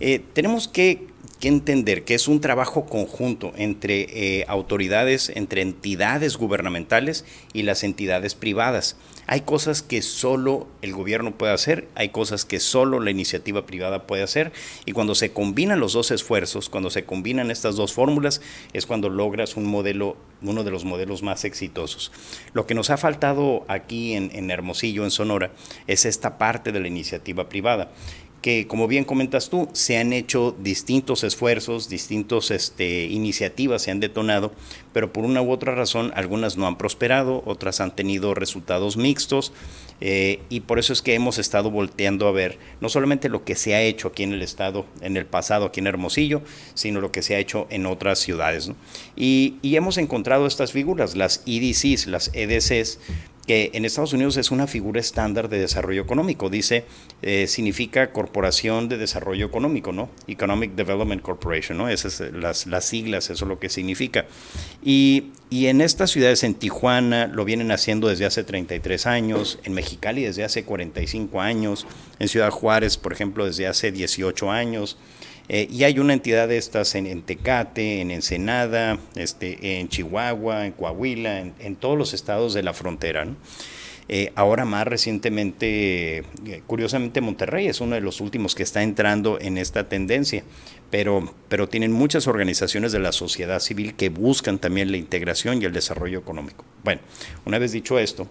Eh, 0.00 0.20
tenemos 0.32 0.68
que 0.68 1.11
que 1.42 1.48
entender 1.48 2.04
que 2.04 2.14
es 2.14 2.28
un 2.28 2.40
trabajo 2.40 2.86
conjunto 2.86 3.52
entre 3.56 4.02
eh, 4.02 4.44
autoridades, 4.46 5.28
entre 5.34 5.60
entidades 5.60 6.36
gubernamentales 6.36 7.24
y 7.52 7.64
las 7.64 7.82
entidades 7.82 8.36
privadas. 8.36 8.96
Hay 9.26 9.40
cosas 9.40 9.82
que 9.82 10.02
solo 10.02 10.68
el 10.82 10.92
gobierno 10.92 11.32
puede 11.32 11.52
hacer, 11.52 11.88
hay 11.96 12.10
cosas 12.10 12.44
que 12.44 12.60
solo 12.60 13.00
la 13.00 13.10
iniciativa 13.10 13.66
privada 13.66 14.06
puede 14.06 14.22
hacer 14.22 14.52
y 14.86 14.92
cuando 14.92 15.16
se 15.16 15.32
combinan 15.32 15.80
los 15.80 15.94
dos 15.94 16.12
esfuerzos, 16.12 16.68
cuando 16.68 16.90
se 16.90 17.04
combinan 17.04 17.50
estas 17.50 17.74
dos 17.74 17.92
fórmulas, 17.92 18.40
es 18.72 18.86
cuando 18.86 19.08
logras 19.08 19.56
un 19.56 19.66
modelo, 19.66 20.16
uno 20.42 20.62
de 20.62 20.70
los 20.70 20.84
modelos 20.84 21.24
más 21.24 21.44
exitosos. 21.44 22.12
Lo 22.52 22.68
que 22.68 22.74
nos 22.74 22.90
ha 22.90 22.98
faltado 22.98 23.64
aquí 23.66 24.12
en, 24.12 24.30
en 24.32 24.52
Hermosillo, 24.52 25.02
en 25.02 25.10
Sonora, 25.10 25.50
es 25.88 26.04
esta 26.04 26.38
parte 26.38 26.70
de 26.70 26.78
la 26.78 26.86
iniciativa 26.86 27.48
privada 27.48 27.90
que 28.42 28.66
como 28.66 28.88
bien 28.88 29.04
comentas 29.04 29.48
tú, 29.48 29.68
se 29.72 29.96
han 29.98 30.12
hecho 30.12 30.54
distintos 30.58 31.22
esfuerzos, 31.22 31.88
distintas 31.88 32.50
este, 32.50 33.04
iniciativas 33.04 33.82
se 33.82 33.92
han 33.92 34.00
detonado, 34.00 34.52
pero 34.92 35.12
por 35.12 35.24
una 35.24 35.40
u 35.40 35.50
otra 35.50 35.74
razón 35.74 36.12
algunas 36.16 36.56
no 36.56 36.66
han 36.66 36.76
prosperado, 36.76 37.42
otras 37.46 37.80
han 37.80 37.94
tenido 37.94 38.34
resultados 38.34 38.96
mixtos 38.96 39.52
eh, 40.00 40.40
y 40.48 40.60
por 40.60 40.80
eso 40.80 40.92
es 40.92 41.00
que 41.00 41.14
hemos 41.14 41.38
estado 41.38 41.70
volteando 41.70 42.26
a 42.26 42.32
ver 42.32 42.58
no 42.80 42.88
solamente 42.88 43.28
lo 43.28 43.44
que 43.44 43.54
se 43.54 43.76
ha 43.76 43.82
hecho 43.82 44.08
aquí 44.08 44.24
en 44.24 44.32
el 44.32 44.42
estado, 44.42 44.86
en 45.00 45.16
el 45.16 45.24
pasado 45.24 45.64
aquí 45.64 45.78
en 45.78 45.86
Hermosillo, 45.86 46.42
sino 46.74 47.00
lo 47.00 47.12
que 47.12 47.22
se 47.22 47.36
ha 47.36 47.38
hecho 47.38 47.68
en 47.70 47.86
otras 47.86 48.18
ciudades. 48.18 48.72
Y, 49.14 49.54
y 49.62 49.76
hemos 49.76 49.98
encontrado 49.98 50.46
estas 50.46 50.72
figuras, 50.72 51.14
las 51.14 51.44
EDCs, 51.46 52.08
las 52.08 52.32
EDCs, 52.34 52.98
que 53.46 53.70
en 53.74 53.84
Estados 53.84 54.12
Unidos 54.12 54.36
es 54.36 54.50
una 54.50 54.66
figura 54.66 55.00
estándar 55.00 55.48
de 55.48 55.58
desarrollo 55.58 56.02
económico. 56.02 56.48
Dice, 56.48 56.84
eh, 57.22 57.46
significa 57.48 58.12
Corporación 58.12 58.88
de 58.88 58.98
Desarrollo 58.98 59.46
Económico, 59.46 59.92
¿no? 59.92 60.10
Economic 60.28 60.74
Development 60.74 61.22
Corporation, 61.22 61.78
¿no? 61.78 61.88
Esas 61.88 62.20
las, 62.32 62.66
las 62.66 62.84
siglas, 62.84 63.30
eso 63.30 63.44
es 63.44 63.48
lo 63.48 63.58
que 63.58 63.68
significa. 63.68 64.26
Y, 64.82 65.32
y, 65.50 65.66
en 65.66 65.80
estas 65.80 66.10
ciudades, 66.10 66.44
en 66.44 66.54
Tijuana, 66.54 67.26
lo 67.26 67.44
vienen 67.44 67.72
haciendo 67.72 68.08
desde 68.08 68.26
hace 68.26 68.44
33 68.44 69.06
años, 69.06 69.58
en 69.64 69.72
Mexicali 69.72 70.22
desde 70.22 70.44
hace 70.44 70.64
45 70.64 71.40
años, 71.40 71.86
en 72.20 72.28
Ciudad 72.28 72.50
Juárez, 72.50 72.96
por 72.96 73.12
ejemplo, 73.12 73.44
desde 73.44 73.66
hace 73.66 73.90
18 73.90 74.50
años. 74.50 74.98
Eh, 75.52 75.68
y 75.70 75.84
hay 75.84 75.98
una 75.98 76.14
entidad 76.14 76.48
de 76.48 76.56
estas 76.56 76.94
en, 76.94 77.20
Tecate, 77.20 78.00
en 78.00 78.10
Ensenada, 78.10 78.98
este, 79.16 79.80
en 79.80 79.90
Chihuahua, 79.90 80.64
en 80.64 80.72
Coahuila, 80.72 81.40
en, 81.40 81.76
todos 81.76 81.98
los 81.98 82.14
estados 82.14 82.54
de 82.54 82.62
la 82.62 82.72
frontera. 82.72 83.26
Eh, 84.08 84.32
ahora 84.34 84.64
más 84.64 84.86
recientemente, 84.86 86.20
eh, 86.46 86.62
curiosamente 86.66 87.20
Monterrey 87.20 87.66
es 87.66 87.82
uno 87.82 87.96
de 87.96 88.00
los 88.00 88.22
últimos 88.22 88.54
que 88.54 88.62
está 88.62 88.82
entrando 88.82 89.38
en 89.42 89.58
esta 89.58 89.90
tendencia, 89.90 90.42
pero, 90.90 91.34
pero 91.50 91.68
tienen 91.68 91.92
muchas 91.92 92.26
organizaciones 92.26 92.90
de 92.92 93.00
la 93.00 93.12
sociedad 93.12 93.60
civil 93.60 93.94
que 93.94 94.08
buscan 94.08 94.58
también 94.58 94.90
la 94.90 94.96
integración 94.96 95.60
y 95.60 95.66
el 95.66 95.72
desarrollo 95.74 96.18
económico. 96.18 96.64
Bueno, 96.82 97.02
una 97.44 97.58
vez 97.58 97.72
dicho 97.72 97.98
esto, 97.98 98.26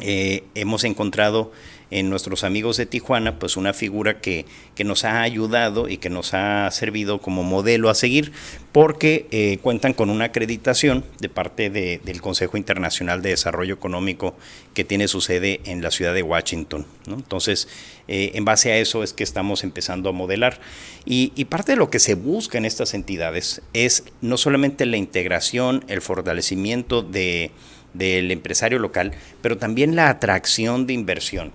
hemos 0.00 0.84
encontrado 0.84 1.52
en 1.90 2.10
nuestros 2.10 2.44
amigos 2.44 2.76
de 2.76 2.86
Tijuana, 2.86 3.38
pues 3.38 3.56
una 3.56 3.72
figura 3.72 4.20
que, 4.20 4.44
que 4.74 4.84
nos 4.84 5.04
ha 5.04 5.22
ayudado 5.22 5.88
y 5.88 5.96
que 5.96 6.10
nos 6.10 6.34
ha 6.34 6.70
servido 6.70 7.20
como 7.20 7.42
modelo 7.44 7.88
a 7.88 7.94
seguir, 7.94 8.32
porque 8.72 9.26
eh, 9.30 9.58
cuentan 9.62 9.94
con 9.94 10.10
una 10.10 10.26
acreditación 10.26 11.04
de 11.20 11.28
parte 11.28 11.70
del 11.70 12.20
Consejo 12.20 12.56
Internacional 12.56 13.22
de 13.22 13.30
Desarrollo 13.30 13.74
Económico 13.74 14.36
que 14.74 14.84
tiene 14.84 15.08
su 15.08 15.20
sede 15.20 15.60
en 15.64 15.82
la 15.82 15.90
ciudad 15.90 16.14
de 16.14 16.22
Washington. 16.22 16.86
Entonces, 17.06 17.68
eh, 18.06 18.32
en 18.34 18.44
base 18.44 18.70
a 18.70 18.76
eso 18.76 19.02
es 19.02 19.12
que 19.14 19.24
estamos 19.24 19.64
empezando 19.64 20.10
a 20.10 20.12
modelar. 20.12 20.60
Y, 21.06 21.32
y 21.36 21.46
parte 21.46 21.72
de 21.72 21.76
lo 21.76 21.90
que 21.90 21.98
se 21.98 22.14
busca 22.14 22.58
en 22.58 22.66
estas 22.66 22.92
entidades 22.92 23.62
es 23.72 24.04
no 24.20 24.36
solamente 24.36 24.84
la 24.84 24.98
integración, 24.98 25.84
el 25.88 26.02
fortalecimiento 26.02 27.02
de 27.02 27.50
del 27.94 28.30
empresario 28.30 28.78
local, 28.78 29.12
pero 29.42 29.58
también 29.58 29.96
la 29.96 30.08
atracción 30.08 30.86
de 30.86 30.92
inversión. 30.92 31.52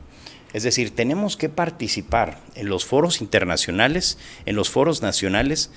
Es 0.54 0.64
decir, 0.64 0.92
tenemos 0.92 1.36
que 1.36 1.50
participar 1.50 2.40
en 2.56 2.70
los 2.70 2.86
foros 2.86 3.22
internacionales, 3.22 4.20
en 4.46 4.56
los 4.56 4.70
foros 4.70 5.02
nacionales, 5.02 5.72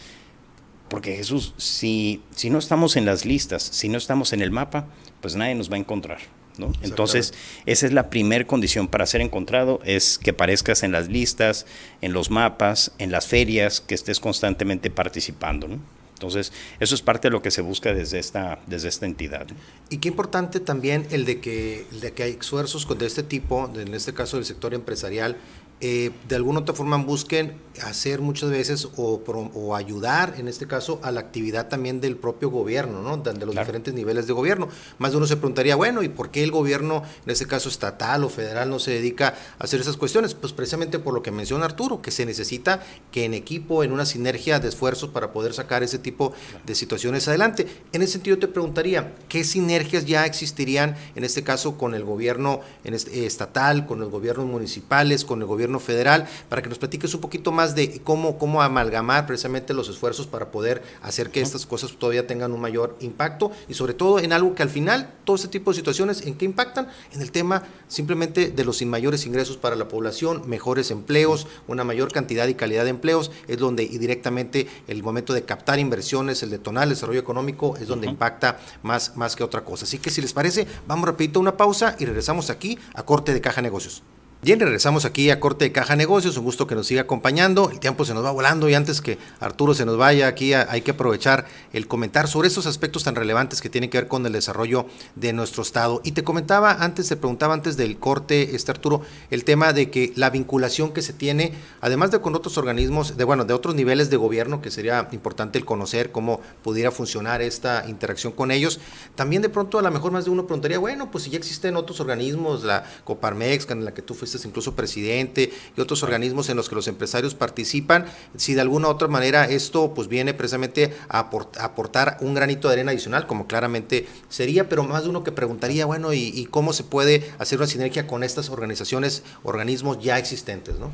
porque 0.89 1.17
Jesús, 1.17 1.55
si, 1.57 2.23
si 2.35 2.51
no 2.51 2.59
estamos 2.59 2.97
en 2.97 3.07
las 3.07 3.25
listas, 3.25 3.63
si 3.63 3.89
no 3.89 3.99
estamos 3.99 4.33
en 4.33 4.43
el 4.43 4.51
mapa, 4.51 4.87
pues 5.21 5.35
nadie 5.35 5.55
nos 5.55 5.71
va 5.71 5.77
a 5.77 5.81
encontrar. 5.81 6.19
¿no? 6.59 6.73
Entonces, 6.83 7.35
esa 7.65 7.87
es 7.87 7.93
la 7.93 8.09
primera 8.11 8.47
condición 8.47 8.89
para 8.89 9.07
ser 9.07 9.21
encontrado, 9.21 9.81
es 9.85 10.19
que 10.19 10.33
parezcas 10.33 10.83
en 10.83 10.93
las 10.93 11.09
listas, 11.09 11.67
en 12.01 12.13
los 12.13 12.31
mapas, 12.31 12.93
en 12.99 13.11
las 13.11 13.27
ferias, 13.27 13.81
que 13.81 13.95
estés 13.95 14.21
constantemente 14.21 14.91
participando. 14.91 15.69
¿no? 15.69 15.81
Entonces, 16.17 16.51
eso 16.81 16.95
es 16.95 17.03
parte 17.03 17.29
de 17.29 17.33
lo 17.33 17.43
que 17.43 17.51
se 17.51 17.61
busca 17.61 17.93
desde 17.93 18.19
esta, 18.19 18.59
desde 18.67 18.89
esta 18.89 19.05
entidad. 19.05 19.47
Y 19.91 19.99
qué 19.99 20.09
importante 20.09 20.61
también 20.61 21.07
el 21.11 21.27
de 21.27 21.41
que, 21.41 21.87
el 21.93 22.01
de 22.01 22.13
que 22.13 22.23
hay 22.23 22.39
esfuerzos 22.41 22.89
de 22.99 23.07
este 23.07 23.23
tipo, 23.23 23.71
en 23.77 23.93
este 23.93 24.15
caso 24.15 24.39
del 24.39 24.47
sector 24.47 24.73
empresarial, 24.73 25.37
eh, 25.81 26.11
de 26.27 26.37
alguna 26.37 26.61
otra 26.61 26.75
forma 26.75 26.97
busquen 26.97 27.67
hacer 27.83 28.23
muchas 28.23 28.51
veces 28.51 28.89
o, 28.97 29.23
o, 29.55 29.77
ayudar, 29.77 30.35
en 30.39 30.49
este 30.49 30.67
caso, 30.67 30.99
a 31.03 31.11
la 31.11 31.21
actividad 31.21 31.69
también 31.69 32.01
del 32.01 32.17
propio 32.17 32.51
gobierno, 32.51 33.03
¿no? 33.03 33.19
De, 33.19 33.45
los 33.45 33.55
diferentes 33.55 33.93
niveles 33.93 34.27
de 34.27 34.33
gobierno. 34.33 34.69
Más 34.99 35.11
de 35.11 35.19
uno 35.19 35.27
se 35.27 35.37
preguntaría, 35.37 35.77
bueno, 35.77 36.03
¿y 36.03 36.09
por 36.09 36.31
qué 36.31 36.43
el 36.43 36.51
gobierno, 36.51 37.03
en 37.25 37.31
este 37.31 37.47
caso 37.47 37.69
estatal 37.69 38.25
o 38.25 38.31
federal, 38.31 38.71
no 38.71 38.79
se 38.79 38.93
dedica 38.93 39.35
a 39.59 39.65
hacer 39.65 39.81
esas 39.81 39.99
cuestiones? 39.99 40.35
Pues 40.35 40.55
precisamente 40.55 40.99
por 40.99 41.13
lo 41.13 41.23
que 41.23 41.31
menciona 41.31 41.67
Arturo, 41.67 42.01
que 42.01 42.11
se 42.11 42.25
necesita 42.25 42.83
que 43.13 43.25
en 43.25 43.35
equipo, 43.35 43.85
en 43.85 43.93
una 43.93 44.07
sinergia 44.07 44.59
de 44.61 44.69
esfuerzos 44.69 45.11
para 45.11 45.33
poder 45.33 45.53
sacar 45.53 45.83
ese 45.83 45.99
tipo 45.99 46.33
de 46.65 46.75
situaciones 46.75 47.29
adelante. 47.29 47.67
En 47.93 48.03
ese 48.03 48.13
sentido 48.13 48.39
te 48.39 48.49
preguntaría, 48.49 49.15
¿qué 49.29 49.45
sinergias 49.45 50.07
ya 50.07 50.25
existirían, 50.25 50.97
en 51.15 51.25
este 51.25 51.43
caso, 51.43 51.77
con 51.77 51.95
el 51.95 52.05
gobierno 52.05 52.61
en 52.85 52.95
este, 52.95 53.27
estatal, 53.27 53.87
con 53.87 54.01
los 54.01 54.11
gobiernos 54.11 54.47
municipales, 54.47 55.25
con 55.25 55.41
el 55.41 55.47
gobierno 55.47 55.66
federal, 55.81 56.27
para 56.49 56.63
que 56.63 56.69
nos 56.69 56.79
platiques 56.79 57.13
un 57.15 57.21
poquito 57.21 57.53
más 57.53 57.75
de 57.75 58.01
cómo, 58.03 58.39
cómo 58.39 58.63
amalgamar 58.63 59.27
precisamente 59.27 59.75
los 59.75 59.89
esfuerzos 59.89 60.27
para 60.27 60.51
poder 60.51 60.83
hacer 61.03 61.31
que 61.31 61.41
estas 61.41 61.67
cosas 61.67 61.93
todavía 61.99 62.27
tengan 62.27 62.53
un 62.53 62.61
mayor 62.61 62.97
impacto 63.01 63.51
y 63.69 63.75
sobre 63.75 63.95
todo 63.95 64.19
en 64.19 64.33
algo 64.33 64.55
que 64.55 64.63
al 64.63 64.71
final, 64.71 65.11
todo 65.25 65.37
este 65.37 65.49
tipo 65.49 65.71
de 65.71 65.77
situaciones, 65.77 66.23
¿en 66.23 66.35
qué 66.35 66.45
impactan? 66.45 66.89
En 67.13 67.23
el 67.23 67.31
tema 67.31 67.65
simplemente 67.89 68.51
de 68.51 68.65
los 68.65 68.79
sin 68.79 68.91
mayores 68.91 69.27
ingresos 69.27 69.57
para 69.57 69.77
la 69.77 69.89
población, 69.89 70.43
mejores 70.47 70.91
empleos, 70.91 71.47
una 71.67 71.85
mayor 71.85 72.13
cantidad 72.13 72.47
y 72.47 72.55
calidad 72.55 72.85
de 72.85 72.91
empleos, 72.91 73.31
es 73.49 73.59
donde 73.59 73.83
y 73.83 73.99
directamente 73.99 74.67
el 74.87 75.03
momento 75.03 75.33
de 75.33 75.45
captar 75.45 75.79
inversiones, 75.79 76.43
el 76.43 76.51
detonar 76.51 76.85
el 76.85 76.91
desarrollo 76.91 77.21
económico, 77.21 77.77
es 77.77 77.89
donde 77.89 78.07
impacta 78.07 78.59
más, 78.83 79.17
más 79.17 79.37
que 79.37 79.45
otra 79.45 79.65
cosa. 79.65 79.85
Así 79.85 79.99
que 79.99 80.11
si 80.11 80.21
les 80.21 80.33
parece, 80.33 80.67
vamos 80.87 81.07
rapidito 81.07 81.39
a 81.39 81.43
una 81.43 81.57
pausa 81.57 81.97
y 81.99 82.05
regresamos 82.05 82.51
aquí 82.51 82.79
a 82.95 83.03
Corte 83.03 83.33
de 83.33 83.41
Caja 83.41 83.63
Negocios. 83.63 84.03
Bien, 84.43 84.61
regresamos 84.61 85.07
aquí 85.07 85.31
a 85.31 85.41
Corte 85.41 85.65
de 85.65 85.73
Caja 85.73 85.97
Negocios, 85.97 86.37
un 86.37 86.45
gusto 86.45 86.67
que 86.67 86.75
nos 86.75 86.87
siga 86.87 87.01
acompañando. 87.01 87.71
El 87.71 87.81
tiempo 87.81 88.05
se 88.05 88.13
nos 88.13 88.23
va 88.23 88.31
volando 88.31 88.69
y 88.69 88.75
antes 88.75 89.01
que 89.01 89.19
Arturo 89.41 89.73
se 89.73 89.87
nos 89.87 89.97
vaya 89.97 90.29
aquí 90.29 90.53
hay 90.53 90.83
que 90.83 90.91
aprovechar 90.91 91.47
el 91.73 91.89
comentar 91.89 92.29
sobre 92.29 92.49
esos 92.49 92.67
aspectos 92.67 93.03
tan 93.03 93.17
relevantes 93.17 93.63
que 93.63 93.71
tienen 93.71 93.89
que 93.89 93.97
ver 93.99 94.09
con 94.09 94.25
el 94.27 94.35
desarrollo 94.35 94.87
de 95.15 95.33
nuestro 95.33 95.63
estado. 95.63 96.03
Y 96.05 96.13
te 96.13 96.23
comentaba 96.23 96.85
antes, 96.85 97.09
te 97.09 97.17
preguntaba 97.17 97.55
antes 97.55 97.79
del 97.79 97.99
corte, 97.99 98.55
este 98.55 98.71
Arturo, 98.71 99.01
el 99.31 99.43
tema 99.43 99.73
de 99.73 99.91
que 99.91 100.13
la 100.17 100.29
vinculación 100.29 100.93
que 100.93 101.01
se 101.01 101.15
tiene, 101.15 101.55
además 101.81 102.11
de 102.11 102.21
con 102.21 102.35
otros 102.35 102.59
organismos, 102.59 103.17
de 103.17 103.25
bueno, 103.25 103.47
de 103.47 103.55
otros 103.55 103.75
niveles 103.75 104.11
de 104.11 104.19
gobierno, 104.19 104.61
que 104.61 104.71
sería 104.71 105.09
importante 105.13 105.59
el 105.59 105.65
conocer 105.65 106.13
cómo 106.13 106.43
pudiera 106.63 106.91
funcionar 106.91 107.41
esta 107.41 107.89
interacción 107.89 108.35
con 108.35 108.51
ellos, 108.51 108.81
también 109.15 109.41
de 109.41 109.49
pronto 109.49 109.79
a 109.79 109.83
lo 109.83 109.91
mejor 109.91 110.13
más 110.13 110.27
de 110.27 110.31
uno 110.31 110.47
preguntaría, 110.47 110.79
bueno, 110.79 111.11
pues 111.11 111.25
si 111.25 111.31
ya 111.31 111.39
existen 111.39 111.75
otros 111.75 112.01
organismos, 112.01 112.65
la 112.65 112.85
Coparmex, 113.05 113.69
en 113.71 113.85
la 113.85 113.95
que 113.95 114.03
tú 114.03 114.15
fuiste 114.15 114.26
fuiste 114.27 114.49
incluso 114.49 114.75
presidente 114.75 115.53
y 115.77 115.81
otros 115.81 116.03
organismos 116.03 116.49
en 116.49 116.57
los 116.57 116.69
que 116.69 116.75
los 116.75 116.89
empresarios 116.89 117.35
participan, 117.35 118.07
si 118.37 118.55
de 118.55 118.61
alguna 118.61 118.89
u 118.89 118.91
otra 118.91 119.09
manera 119.09 119.45
esto 119.45 119.95
pues 119.95 120.09
viene 120.09 120.35
precisamente 120.35 120.95
a 121.09 121.31
aportar 121.61 122.19
un 122.21 122.35
granito 122.35 122.69
de 122.69 122.75
arena 122.75 122.93
adicional, 122.93 123.27
como 123.27 123.47
claramente 123.47 124.07
sería, 124.29 124.69
pero 124.69 124.85
más 124.85 125.05
de 125.05 125.11
uno 125.11 125.25
que 125.25 125.33
preguntaría, 125.33 125.87
bueno, 125.87 126.13
¿y, 126.13 126.33
y 126.35 126.47
cómo 126.47 126.73
se 126.73 126.85
puede 126.85 127.31
hacer 127.39 127.59
una 127.59 127.67
sinergia 127.67 128.07
con 128.07 128.23
estas 128.23 128.51
organizaciones, 128.51 129.23
organismos 129.43 129.99
ya 130.01 130.19
existentes, 130.19 130.79
¿no? 130.79 130.91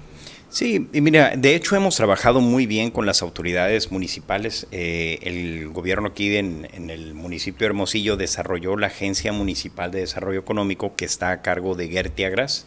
Sí, 0.53 0.87
y 0.93 1.01
mira, 1.01 1.33
de 1.35 1.55
hecho 1.55 1.77
hemos 1.77 1.97
trabajado 1.97 2.43
muy 2.43 2.67
bien 2.67 2.91
con 2.91 3.07
las 3.07 3.23
autoridades 3.23 3.91
municipales. 3.91 4.67
Eh, 4.71 5.19
el 5.23 5.71
gobierno 5.71 6.09
aquí 6.09 6.37
en, 6.37 6.69
el 6.91 7.15
municipio 7.15 7.61
de 7.61 7.71
Hermosillo 7.71 8.19
desarrolló 8.19 8.77
la 8.77 8.89
Agencia 8.89 9.33
Municipal 9.33 9.91
de 9.91 10.01
Desarrollo 10.01 10.41
Económico 10.41 10.95
que 10.95 11.07
está 11.07 11.31
a 11.31 11.41
cargo 11.41 11.75
de 11.75 11.89
Gertiagras. 11.89 12.67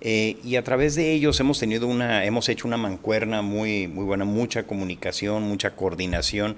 Eh, 0.00 0.38
y 0.44 0.56
a 0.56 0.64
través 0.64 0.94
de 0.94 1.12
ellos 1.12 1.40
hemos 1.40 1.58
tenido 1.58 1.86
una, 1.86 2.24
hemos 2.24 2.48
hecho 2.48 2.68
una 2.68 2.76
mancuerna 2.76 3.42
muy, 3.42 3.88
muy 3.88 4.04
buena, 4.04 4.24
mucha 4.24 4.64
comunicación, 4.64 5.42
mucha 5.42 5.74
coordinación 5.74 6.56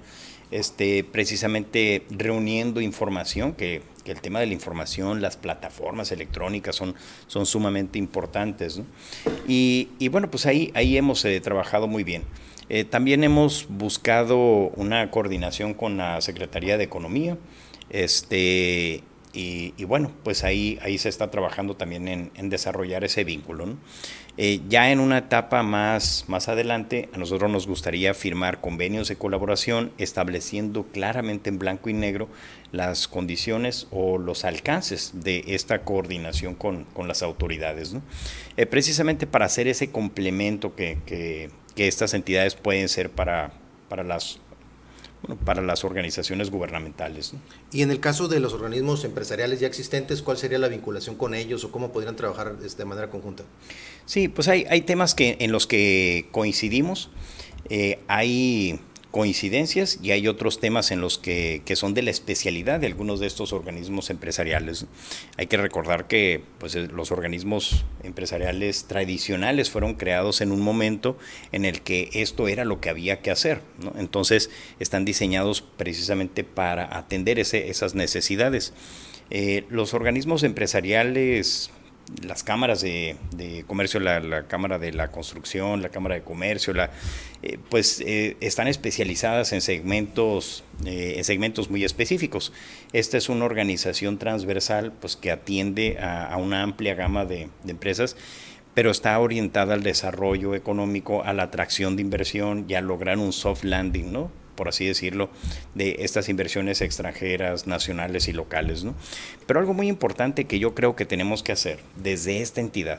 este, 0.51 1.05
precisamente 1.05 2.05
reuniendo 2.11 2.81
información, 2.81 3.53
que, 3.53 3.83
el 4.07 4.23
tema 4.23 4.41
de 4.41 4.47
la 4.47 4.55
información, 4.55 5.21
las 5.21 5.37
plataformas 5.37 6.13
electrónicas 6.13 6.75
son, 6.75 6.95
son 7.27 7.45
sumamente 7.45 7.99
importantes. 7.99 8.81
Y, 9.47 10.09
bueno, 10.11 10.31
pues 10.31 10.47
ahí, 10.47 10.73
ahí 10.75 10.97
hemos 10.97 11.23
eh, 11.27 11.39
trabajado 11.43 11.87
muy 11.89 12.05
bien. 12.05 12.23
Eh, 12.71 12.85
también 12.85 13.23
hemos 13.23 13.67
buscado 13.69 14.71
una 14.77 15.11
coordinación 15.11 15.75
con 15.75 15.99
la 15.99 16.23
Secretaría 16.23 16.79
de 16.79 16.85
Economía. 16.85 17.37
Este, 17.91 19.03
y, 19.33 19.85
bueno, 19.85 20.11
pues 20.25 20.43
ahí, 20.43 20.79
ahí 20.83 20.99
se 20.99 21.09
está 21.09 21.31
trabajando 21.31 21.77
también 21.77 22.09
en, 22.35 22.49
desarrollar 22.49 23.05
ese 23.05 23.25
vínculo. 23.25 23.77
Eh, 24.37 24.61
ya 24.69 24.91
en 24.91 25.01
una 25.01 25.19
etapa 25.19 25.63
más, 25.63 26.25
más 26.29 26.49
adelante, 26.49 27.09
a 27.13 27.19
nosotros 27.19 27.51
nos 27.51 27.67
gustaría 27.67 28.15
firmar 28.15 28.61
convenios 28.61 29.09
de 29.09 29.17
colaboración 29.17 29.93
estableciendo 29.99 30.85
claramente 30.85 31.51
en 31.51 31.59
blanco 31.59 31.91
y 31.91 31.93
negro 31.93 32.29
las 32.73 33.09
condiciones 33.09 33.87
o 33.91 34.19
los 34.19 34.45
alcances 34.45 35.11
de 35.15 35.45
esta 35.49 35.81
coordinación 35.81 36.55
con, 36.55 36.87
las 37.07 37.23
autoridades. 37.23 37.95
Eh, 38.57 38.67
precisamente 38.67 39.27
para 39.27 39.47
hacer 39.47 39.69
ese 39.69 39.91
complemento 39.91 40.75
que, 40.75 40.99
que, 41.05 41.51
que 41.75 41.89
estas 41.89 42.15
entidades 42.15 42.55
pueden 42.55 42.89
ser 42.89 43.11
para, 43.11 43.53
para 43.89 44.05
las 44.05 44.41
bueno, 45.23 45.41
para 45.45 45.63
las 45.63 45.85
organizaciones 45.85 46.51
gubernamentales. 46.51 47.33
Y 47.73 47.83
en 47.83 47.91
el 47.91 48.01
caso 48.01 48.29
de 48.29 48.41
los 48.41 48.53
organismos 48.53 49.05
empresariales 49.05 49.61
ya 49.61 49.67
existentes, 49.67 50.23
¿cuál 50.23 50.37
sería 50.37 50.59
la 50.59 50.69
vinculación 50.69 51.17
con 51.17 51.35
ellos 51.35 51.65
o 51.65 51.73
cómo 51.73 51.93
podrían 51.93 52.17
trabajar 52.17 52.57
este, 52.65 52.83
de 52.83 52.85
manera 52.85 53.11
conjunta? 53.11 53.45
Sí, 54.07 54.29
pues 54.29 54.49
hay, 54.49 54.65
hay 54.71 54.83
temas 54.83 55.15
que, 55.15 55.37
en 55.41 55.53
los 55.53 55.67
que 55.67 56.29
coincidimos. 56.31 57.11
Eh, 57.69 57.99
hay 58.09 58.81
coincidencias 59.11 59.99
y 60.03 60.11
hay 60.11 60.29
otros 60.29 60.61
temas 60.61 60.91
en 60.91 61.01
los 61.01 61.19
que, 61.19 61.63
son 61.75 61.95
de 61.95 62.03
la 62.03 62.11
especialidad 62.11 62.81
de 62.81 62.87
algunos 62.87 63.21
de 63.21 63.27
estos 63.27 63.53
organismos 63.53 64.11
empresariales. 64.11 64.87
Hay 65.37 65.47
que 65.47 65.57
recordar 65.57 66.07
que 66.07 66.43
pues, 66.59 66.75
eh, 66.75 66.89
los 66.93 67.11
organismos 67.11 67.85
empresariales 68.03 68.85
tradicionales 68.85 69.71
fueron 69.71 69.95
creados 69.95 70.41
en 70.41 70.53
un 70.53 70.61
momento 70.61 71.17
en 71.53 71.65
el 71.65 71.81
que 71.81 72.11
esto 72.13 72.49
era 72.49 72.65
lo 72.65 72.81
que 72.81 72.91
había 72.91 73.21
que 73.21 73.31
hacer. 73.31 73.63
Entonces 73.97 74.51
están 74.79 75.05
diseñados 75.05 75.63
precisamente 75.63 76.45
para 76.45 76.97
atender 76.97 77.39
ese, 77.39 77.71
esas 77.71 77.95
necesidades. 77.95 78.75
Eh, 79.31 79.65
los 79.69 79.93
organismos 79.93 80.43
empresariales 80.43 81.71
las 82.23 82.43
cámaras 82.43 82.81
de, 82.81 83.17
comercio, 83.67 84.01
la, 84.01 84.47
Cámara 84.47 84.79
de 84.79 84.93
la 84.93 85.11
Construcción, 85.11 85.83
la 85.83 85.91
Cámara 85.91 86.15
de 86.15 86.23
Comercio, 86.23 86.73
la, 86.73 86.91
eh, 87.43 87.59
pues 87.69 88.01
eh, 88.01 88.37
están 88.41 88.69
especializadas 88.69 89.53
en 89.53 89.61
segmentos, 89.61 90.65
eh, 90.85 91.15
en 91.17 91.25
segmentos 91.25 91.71
muy 91.71 91.85
específicos. 91.85 92.53
Esta 92.93 93.19
es 93.19 93.29
una 93.29 93.45
organización 93.45 94.19
transversal 94.19 94.93
pues, 94.93 95.17
que 95.17 95.31
atiende 95.31 95.99
a, 95.99 96.37
una 96.39 96.63
amplia 96.63 96.95
gama 96.95 97.25
de, 97.25 97.49
de 97.65 97.71
empresas 97.71 98.17
pero 98.75 98.93
está 98.93 99.19
orientada 99.19 99.75
al 99.75 99.83
desarrollo 99.83 100.55
económico, 100.55 101.25
a 101.25 101.33
la 101.33 101.43
atracción 101.45 101.97
de 101.97 102.03
inversión 102.03 102.65
y 102.69 102.75
a 102.75 102.81
lograr 102.81 103.19
un 103.19 103.33
soft 103.33 103.65
landing, 103.65 104.13
¿no? 104.13 104.31
Por 104.59 104.69
así 104.69 104.85
decirlo, 104.85 105.31
de 105.77 105.99
estas 106.01 106.29
inversiones 106.29 106.81
extranjeras, 106.81 107.69
nacionales 107.69 108.27
y 108.27 108.33
locales. 108.33 108.83
¿no? 108.83 108.97
Pero 109.47 109.61
algo 109.61 109.73
muy 109.73 109.87
importante 109.87 110.47
que 110.47 110.59
yo 110.59 110.75
creo 110.75 110.97
que 110.97 111.07
tenemos 111.07 111.45
que 111.45 111.53
hacer 111.53 111.79
desde 111.95 112.43
esta 112.43 112.61
entidad, 112.61 112.99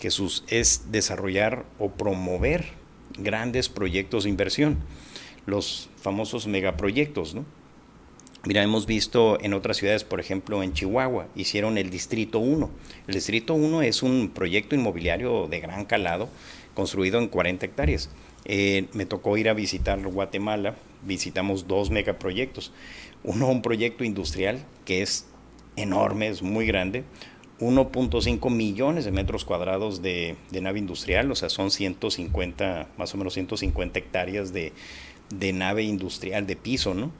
Jesús, 0.00 0.44
es 0.48 0.90
desarrollar 0.90 1.66
o 1.78 1.90
promover 1.90 2.64
grandes 3.18 3.68
proyectos 3.68 4.24
de 4.24 4.30
inversión, 4.30 4.78
los 5.44 5.90
famosos 6.00 6.46
megaproyectos. 6.46 7.34
¿no? 7.34 7.44
Mira, 8.46 8.62
hemos 8.62 8.86
visto 8.86 9.38
en 9.42 9.52
otras 9.52 9.76
ciudades, 9.76 10.04
por 10.04 10.20
ejemplo 10.20 10.62
en 10.62 10.72
Chihuahua, 10.72 11.28
hicieron 11.36 11.76
el 11.76 11.90
Distrito 11.90 12.38
1. 12.38 12.70
El 13.08 13.14
Distrito 13.14 13.52
1 13.52 13.82
es 13.82 14.02
un 14.02 14.30
proyecto 14.30 14.74
inmobiliario 14.74 15.48
de 15.48 15.60
gran 15.60 15.84
calado 15.84 16.30
construido 16.72 17.18
en 17.18 17.28
40 17.28 17.66
hectáreas 17.66 18.08
eh, 18.48 18.86
me 18.94 19.04
tocó 19.06 19.36
ir 19.36 19.48
a 19.48 19.54
visitar 19.54 20.00
Guatemala, 20.02 20.74
visitamos 21.02 21.68
dos 21.68 21.90
megaproyectos. 21.90 22.72
Uno, 23.22 23.48
un 23.48 23.62
proyecto 23.62 24.04
industrial 24.04 24.64
que 24.84 25.02
es 25.02 25.26
enorme, 25.76 26.28
es 26.28 26.42
muy 26.42 26.66
grande, 26.66 27.04
1.5 27.60 28.50
millones 28.50 29.04
de 29.04 29.10
metros 29.10 29.44
cuadrados 29.44 30.00
de, 30.00 30.36
nave 30.50 30.78
industrial, 30.78 31.30
o 31.30 31.34
sea, 31.34 31.48
son 31.48 31.70
150, 31.70 32.88
más 32.96 33.14
o 33.14 33.18
menos 33.18 33.34
150 33.34 33.98
hectáreas 33.98 34.52
de, 34.52 34.72
nave 35.52 35.82
industrial 35.82 36.46
de 36.46 36.56
piso, 36.56 36.94
¿no? 36.94 37.12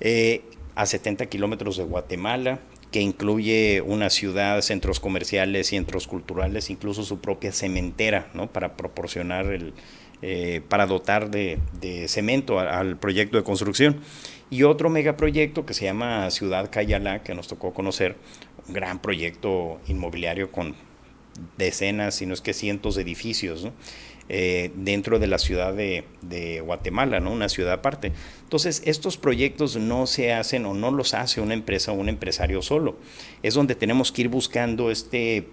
Eh, 0.00 0.42
a 0.76 0.86
70 0.86 1.26
kilómetros 1.26 1.76
de 1.76 1.84
Guatemala, 1.84 2.60
que 2.90 3.00
incluye 3.00 3.82
una 3.82 4.10
ciudad, 4.10 4.60
centros 4.60 5.00
comerciales, 5.00 5.68
centros 5.68 6.06
culturales, 6.06 6.70
incluso 6.70 7.04
su 7.04 7.20
propia 7.20 7.52
cementera, 7.52 8.30
¿no? 8.34 8.46
Para 8.50 8.76
proporcionar 8.76 9.46
el, 9.46 9.74
eh, 10.26 10.62
para 10.70 10.86
dotar 10.86 11.30
de, 11.30 11.58
cemento 12.08 12.58
al 12.58 12.96
proyecto 12.96 13.36
de 13.36 13.42
construcción. 13.42 14.00
Y 14.48 14.62
otro 14.62 14.88
megaproyecto 14.88 15.66
que 15.66 15.74
se 15.74 15.84
llama 15.84 16.30
Ciudad 16.30 16.70
Cayalá, 16.70 17.22
que 17.22 17.34
nos 17.34 17.46
tocó 17.46 17.74
conocer, 17.74 18.16
un 18.66 18.72
gran 18.72 19.02
proyecto 19.02 19.82
inmobiliario 19.86 20.50
con 20.50 20.76
decenas, 21.58 22.14
si 22.14 22.24
no 22.24 22.32
es 22.32 22.40
que 22.40 22.54
cientos 22.54 22.94
de 22.94 23.02
edificios, 23.02 23.68
eh, 24.30 24.70
dentro 24.76 25.18
de 25.18 25.26
la 25.26 25.38
ciudad 25.38 25.74
de, 25.74 26.62
Guatemala, 26.64 27.20
¿no? 27.20 27.30
una 27.30 27.50
ciudad 27.50 27.74
aparte. 27.74 28.12
Entonces, 28.44 28.80
estos 28.86 29.18
proyectos 29.18 29.76
no 29.76 30.06
se 30.06 30.32
hacen 30.32 30.64
o 30.64 30.72
no 30.72 30.90
los 30.90 31.12
hace 31.12 31.42
una 31.42 31.52
empresa 31.52 31.92
o 31.92 31.96
un 31.96 32.08
empresario 32.08 32.62
solo. 32.62 32.96
Es 33.42 33.52
donde 33.52 33.74
tenemos 33.74 34.10
que 34.10 34.22
ir 34.22 34.28
buscando 34.28 34.90
este 34.90 35.46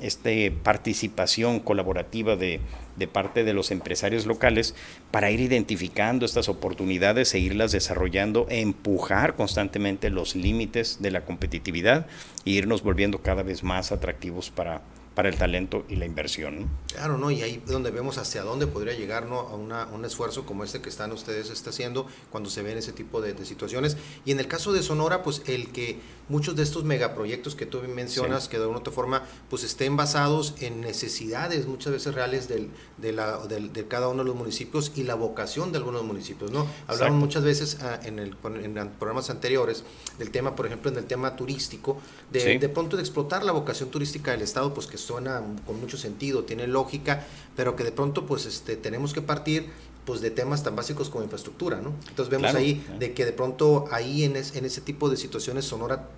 este, 0.00 0.50
participación 0.50 1.60
colaborativa 1.60 2.36
de, 2.36 2.60
de, 2.96 3.08
parte 3.08 3.44
de 3.44 3.52
los 3.52 3.70
empresarios 3.70 4.26
locales 4.26 4.74
para 5.10 5.30
ir 5.30 5.40
identificando 5.40 6.26
estas 6.26 6.48
oportunidades 6.48 7.34
e 7.34 7.38
irlas 7.38 7.72
desarrollando, 7.72 8.46
e 8.48 8.60
empujar 8.60 9.36
constantemente 9.36 10.10
los 10.10 10.36
límites 10.36 11.00
de 11.00 11.10
la 11.10 11.24
competitividad 11.24 12.06
e 12.44 12.50
irnos 12.50 12.82
volviendo 12.82 13.22
cada 13.22 13.42
vez 13.42 13.62
más 13.62 13.92
atractivos 13.92 14.50
para, 14.50 14.82
para 15.14 15.28
el 15.28 15.36
talento 15.36 15.84
y 15.88 15.96
la 15.96 16.06
inversión. 16.06 16.68
Claro, 16.92 17.16
¿no? 17.16 17.30
Y 17.30 17.42
ahí 17.42 17.62
es 17.64 17.70
donde 17.70 17.90
vemos 17.90 18.18
hacia 18.18 18.42
dónde 18.42 18.66
podría 18.66 18.94
llegar 18.94 19.26
¿no? 19.26 19.38
a 19.38 19.54
una, 19.54 19.86
un 19.86 20.04
esfuerzo 20.04 20.44
como 20.44 20.64
este 20.64 20.80
que 20.80 20.88
están 20.88 21.12
ustedes 21.12 21.50
está 21.50 21.70
haciendo 21.70 22.06
cuando 22.30 22.50
se 22.50 22.62
ven 22.62 22.78
ese 22.78 22.92
tipo 22.92 23.20
de, 23.20 23.34
situaciones. 23.44 23.96
Y 24.24 24.32
en 24.32 24.40
el 24.40 24.48
caso 24.48 24.72
de 24.72 24.82
Sonora, 24.82 25.22
pues 25.22 25.42
el 25.46 25.70
que 25.70 25.98
muchos 26.28 26.56
de 26.56 26.62
estos 26.62 26.84
megaproyectos 26.84 27.54
que 27.54 27.66
tú 27.66 27.80
mencionas, 27.82 28.48
que 28.48 28.56
de 28.56 28.62
alguna 28.62 28.80
otra 28.80 28.92
forma, 28.92 29.22
pues 29.50 29.64
estén 29.64 29.96
basados 29.96 30.54
en 30.60 30.80
necesidades 30.80 31.66
muchas 31.66 31.92
veces 31.92 32.14
reales 32.14 32.48
del, 32.48 32.70
de, 32.98 33.12
la, 33.12 33.38
de 33.46 33.88
cada 33.88 34.08
uno 34.08 34.22
de 34.22 34.28
los 34.28 34.36
municipios 34.36 34.92
y 34.94 35.02
la 35.02 35.14
vocación 35.14 35.72
de 35.72 35.78
algunos 35.78 36.02
municipios, 36.02 36.50
¿no? 36.50 36.66
Hablamos 36.86 37.18
muchas 37.18 37.42
veces 37.42 37.78
ah, 37.82 38.00
en, 38.04 38.18
el, 38.18 38.36
en 38.62 38.88
programas 38.98 39.30
anteriores 39.30 39.84
del 40.18 40.30
tema, 40.30 40.56
por 40.56 40.66
ejemplo, 40.66 40.90
en 40.90 40.98
el 40.98 41.04
tema 41.04 41.36
turístico, 41.36 41.98
de, 42.30 42.58
de 42.58 42.68
pronto 42.68 42.96
de 42.96 43.02
explotar 43.02 43.44
la 43.44 43.52
vocación 43.52 43.90
turística 43.90 44.30
del 44.30 44.42
Estado, 44.42 44.72
pues 44.72 44.86
que 44.86 44.98
suena 44.98 45.42
con 45.66 45.80
mucho 45.80 45.96
sentido, 45.96 46.44
tiene 46.44 46.66
lógica, 46.66 47.24
pero 47.56 47.76
que 47.76 47.84
de 47.84 47.92
pronto 47.92 48.26
pues 48.26 48.46
este, 48.46 48.76
tenemos 48.76 49.12
que 49.12 49.22
partir 49.22 49.70
pues 50.04 50.20
de 50.20 50.30
temas 50.30 50.62
tan 50.62 50.76
básicos 50.76 51.08
como 51.08 51.24
infraestructura, 51.24 51.80
¿no? 51.80 51.94
Entonces 52.08 52.28
vemos 52.28 52.54
ahí 52.54 52.84
de 52.98 53.12
que 53.14 53.24
de 53.24 53.32
pronto 53.32 53.86
ahí 53.90 54.24
en, 54.24 54.36
en, 54.36 54.64
ese 54.64 54.80
tipo 54.80 55.08
de 55.08 55.16
situaciones 55.16 55.64
Sonora 55.64 56.08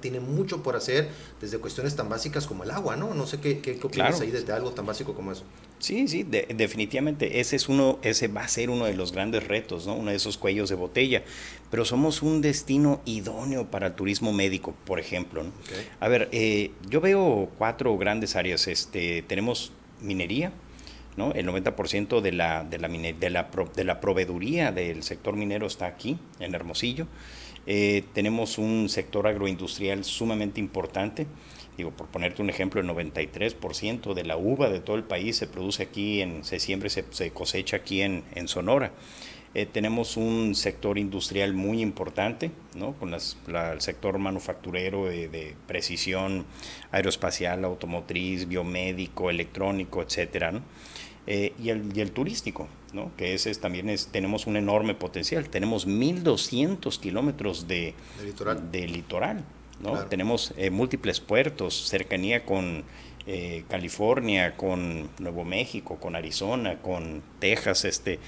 tiene 0.00 0.20
mucho 0.20 0.62
por 0.62 0.76
hacer 0.76 1.08
desde 1.40 1.58
cuestiones 1.58 1.94
tan 1.94 2.08
básicas 2.08 2.46
como 2.46 2.64
el 2.64 2.70
agua, 2.70 2.96
¿no? 2.96 3.14
No 3.14 3.26
sé 3.26 3.40
qué, 3.40 3.60
qué, 3.60 3.78
opinas 3.82 4.20
ahí 4.20 4.30
desde 4.30 4.52
algo 4.52 4.72
tan 4.72 4.86
básico 4.86 5.14
como 5.14 5.32
eso. 5.32 5.44
Sí, 5.78 6.08
sí, 6.08 6.22
definitivamente 6.24 7.38
ese 7.40 7.56
es 7.56 7.68
uno, 7.68 7.98
ese 8.02 8.28
va 8.28 8.42
a 8.42 8.48
ser 8.48 8.70
uno 8.70 8.86
de 8.86 8.94
los 8.94 9.12
grandes 9.12 9.46
retos, 9.46 9.86
¿no? 9.86 9.94
Uno 9.94 10.10
de 10.10 10.16
esos 10.16 10.38
cuellos 10.38 10.68
de 10.68 10.74
botella. 10.74 11.22
Pero 11.70 11.84
somos 11.84 12.22
un 12.22 12.40
destino 12.40 13.00
idóneo 13.04 13.70
para 13.70 13.88
el 13.88 13.94
turismo 13.94 14.32
médico, 14.32 14.74
por 14.84 14.98
ejemplo. 14.98 15.42
¿no? 15.42 15.52
A 16.00 16.08
ver, 16.08 16.28
eh, 16.32 16.70
yo 16.88 17.00
veo 17.00 17.50
cuatro 17.58 17.96
grandes 17.98 18.36
áreas. 18.36 18.66
Este, 18.68 19.22
tenemos 19.22 19.72
minería, 20.00 20.52
¿no? 21.16 21.32
El 21.32 21.46
90% 21.46 22.20
de 22.20 22.32
la, 22.32 22.64
de, 22.64 22.78
la, 22.78 22.88
de, 22.88 23.30
la, 23.30 23.48
de 23.74 23.84
la 23.84 24.00
proveeduría 24.00 24.72
del 24.72 25.02
sector 25.02 25.36
minero 25.36 25.66
está 25.66 25.86
aquí, 25.86 26.18
en 26.40 26.54
Hermosillo. 26.54 27.06
Eh, 27.66 28.04
tenemos 28.12 28.58
un 28.58 28.88
sector 28.88 29.26
agroindustrial 29.26 30.04
sumamente 30.04 30.60
importante. 30.60 31.26
Digo, 31.76 31.90
por 31.90 32.06
ponerte 32.06 32.40
un 32.40 32.48
ejemplo, 32.48 32.80
el 32.80 32.86
93% 32.86 34.14
de 34.14 34.24
la 34.24 34.36
uva 34.36 34.70
de 34.70 34.80
todo 34.80 34.96
el 34.96 35.04
país 35.04 35.36
se 35.36 35.46
produce 35.46 35.82
aquí, 35.82 36.22
en, 36.22 36.44
se 36.44 36.58
siembra, 36.58 36.88
se, 36.88 37.04
se 37.10 37.30
cosecha 37.32 37.78
aquí 37.78 38.02
en, 38.02 38.24
en 38.34 38.48
Sonora. 38.48 38.92
Eh, 39.54 39.64
tenemos 39.64 40.18
un 40.18 40.54
sector 40.54 40.98
industrial 40.98 41.54
muy 41.54 41.80
importante, 41.80 42.50
¿no? 42.74 42.92
con 42.92 43.10
las, 43.10 43.38
el 43.46 43.80
sector 43.80 44.18
manufacturero 44.18 45.06
de, 45.06 45.54
precisión 45.66 46.44
aeroespacial, 46.90 47.64
automotriz, 47.64 48.48
biomédico, 48.48 49.30
electrónico, 49.30 50.02
etcétera, 50.02 50.52
¿no? 50.52 50.60
Eh, 51.28 51.54
y, 51.58 51.70
el, 51.70 51.90
y, 51.96 52.00
el, 52.02 52.12
turístico, 52.12 52.68
¿no? 52.92 53.10
que 53.16 53.34
ese 53.34 53.50
es, 53.50 53.58
también 53.58 53.88
es, 53.88 54.08
tenemos 54.08 54.46
un 54.46 54.56
enorme 54.56 54.94
potencial. 54.94 55.48
Tenemos 55.48 55.88
1.200 55.88 57.00
kilómetros 57.00 57.66
de, 57.66 57.94
de, 58.20 58.26
litoral. 58.26 58.70
De 58.70 58.86
litoral 58.86 59.44
¿no? 59.80 60.04
Tenemos 60.04 60.54
eh, 60.56 60.70
múltiples 60.70 61.18
puertos, 61.20 61.88
cercanía 61.88 62.44
con 62.44 62.84
California, 63.68 64.56
con 64.56 65.10
Nuevo 65.18 65.44
México, 65.44 65.96
con 65.96 66.14
Arizona, 66.14 66.80
con 66.80 67.22
Texas, 67.40 67.84
este, 67.84 68.20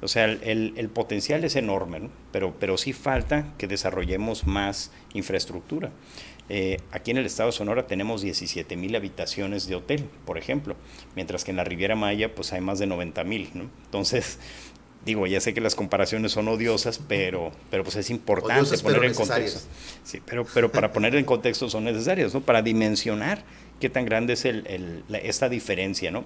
o 0.00 0.08
sea, 0.08 0.26
el, 0.26 0.90
potencial 0.94 1.44
es 1.44 1.56
enorme, 1.56 2.08
pero, 2.30 2.54
pero 2.58 2.78
sí 2.78 2.92
falta 2.92 3.54
que 3.58 3.66
desarrollemos 3.66 4.46
más 4.46 4.92
infraestructura. 5.12 5.90
Eh, 6.50 6.78
aquí 6.92 7.10
en 7.10 7.18
el 7.18 7.26
estado 7.26 7.50
de 7.50 7.56
Sonora 7.56 7.86
tenemos 7.86 8.22
17 8.22 8.76
mil 8.76 8.94
habitaciones 8.96 9.66
de 9.66 9.74
hotel, 9.74 10.08
por 10.24 10.38
ejemplo, 10.38 10.76
mientras 11.14 11.44
que 11.44 11.50
en 11.50 11.58
la 11.58 11.64
Riviera 11.64 11.94
Maya 11.94 12.34
pues 12.34 12.52
hay 12.52 12.60
más 12.60 12.78
de 12.78 12.86
90 12.86 13.24
mil. 13.24 13.50
¿no? 13.54 13.70
Entonces, 13.84 14.38
digo, 15.04 15.26
ya 15.26 15.40
sé 15.40 15.52
que 15.52 15.60
las 15.60 15.74
comparaciones 15.74 16.32
son 16.32 16.48
odiosas, 16.48 17.00
pero, 17.06 17.52
pero 17.70 17.82
pues 17.82 17.96
es 17.96 18.10
importante 18.10 18.78
poner 18.78 19.04
en 19.04 19.14
contexto. 19.14 19.60
Sí, 20.04 20.22
pero, 20.24 20.46
pero 20.54 20.70
para 20.70 20.92
poner 20.92 21.16
en 21.16 21.24
contexto 21.24 21.68
son 21.68 21.84
necesarias, 21.84 22.32
¿no? 22.34 22.40
Para 22.40 22.62
dimensionar 22.62 23.42
qué 23.80 23.90
tan 23.90 24.04
grande 24.04 24.34
es 24.34 24.44
el, 24.44 25.04
esta 25.22 25.48
diferencia, 25.48 26.10
¿no? 26.10 26.24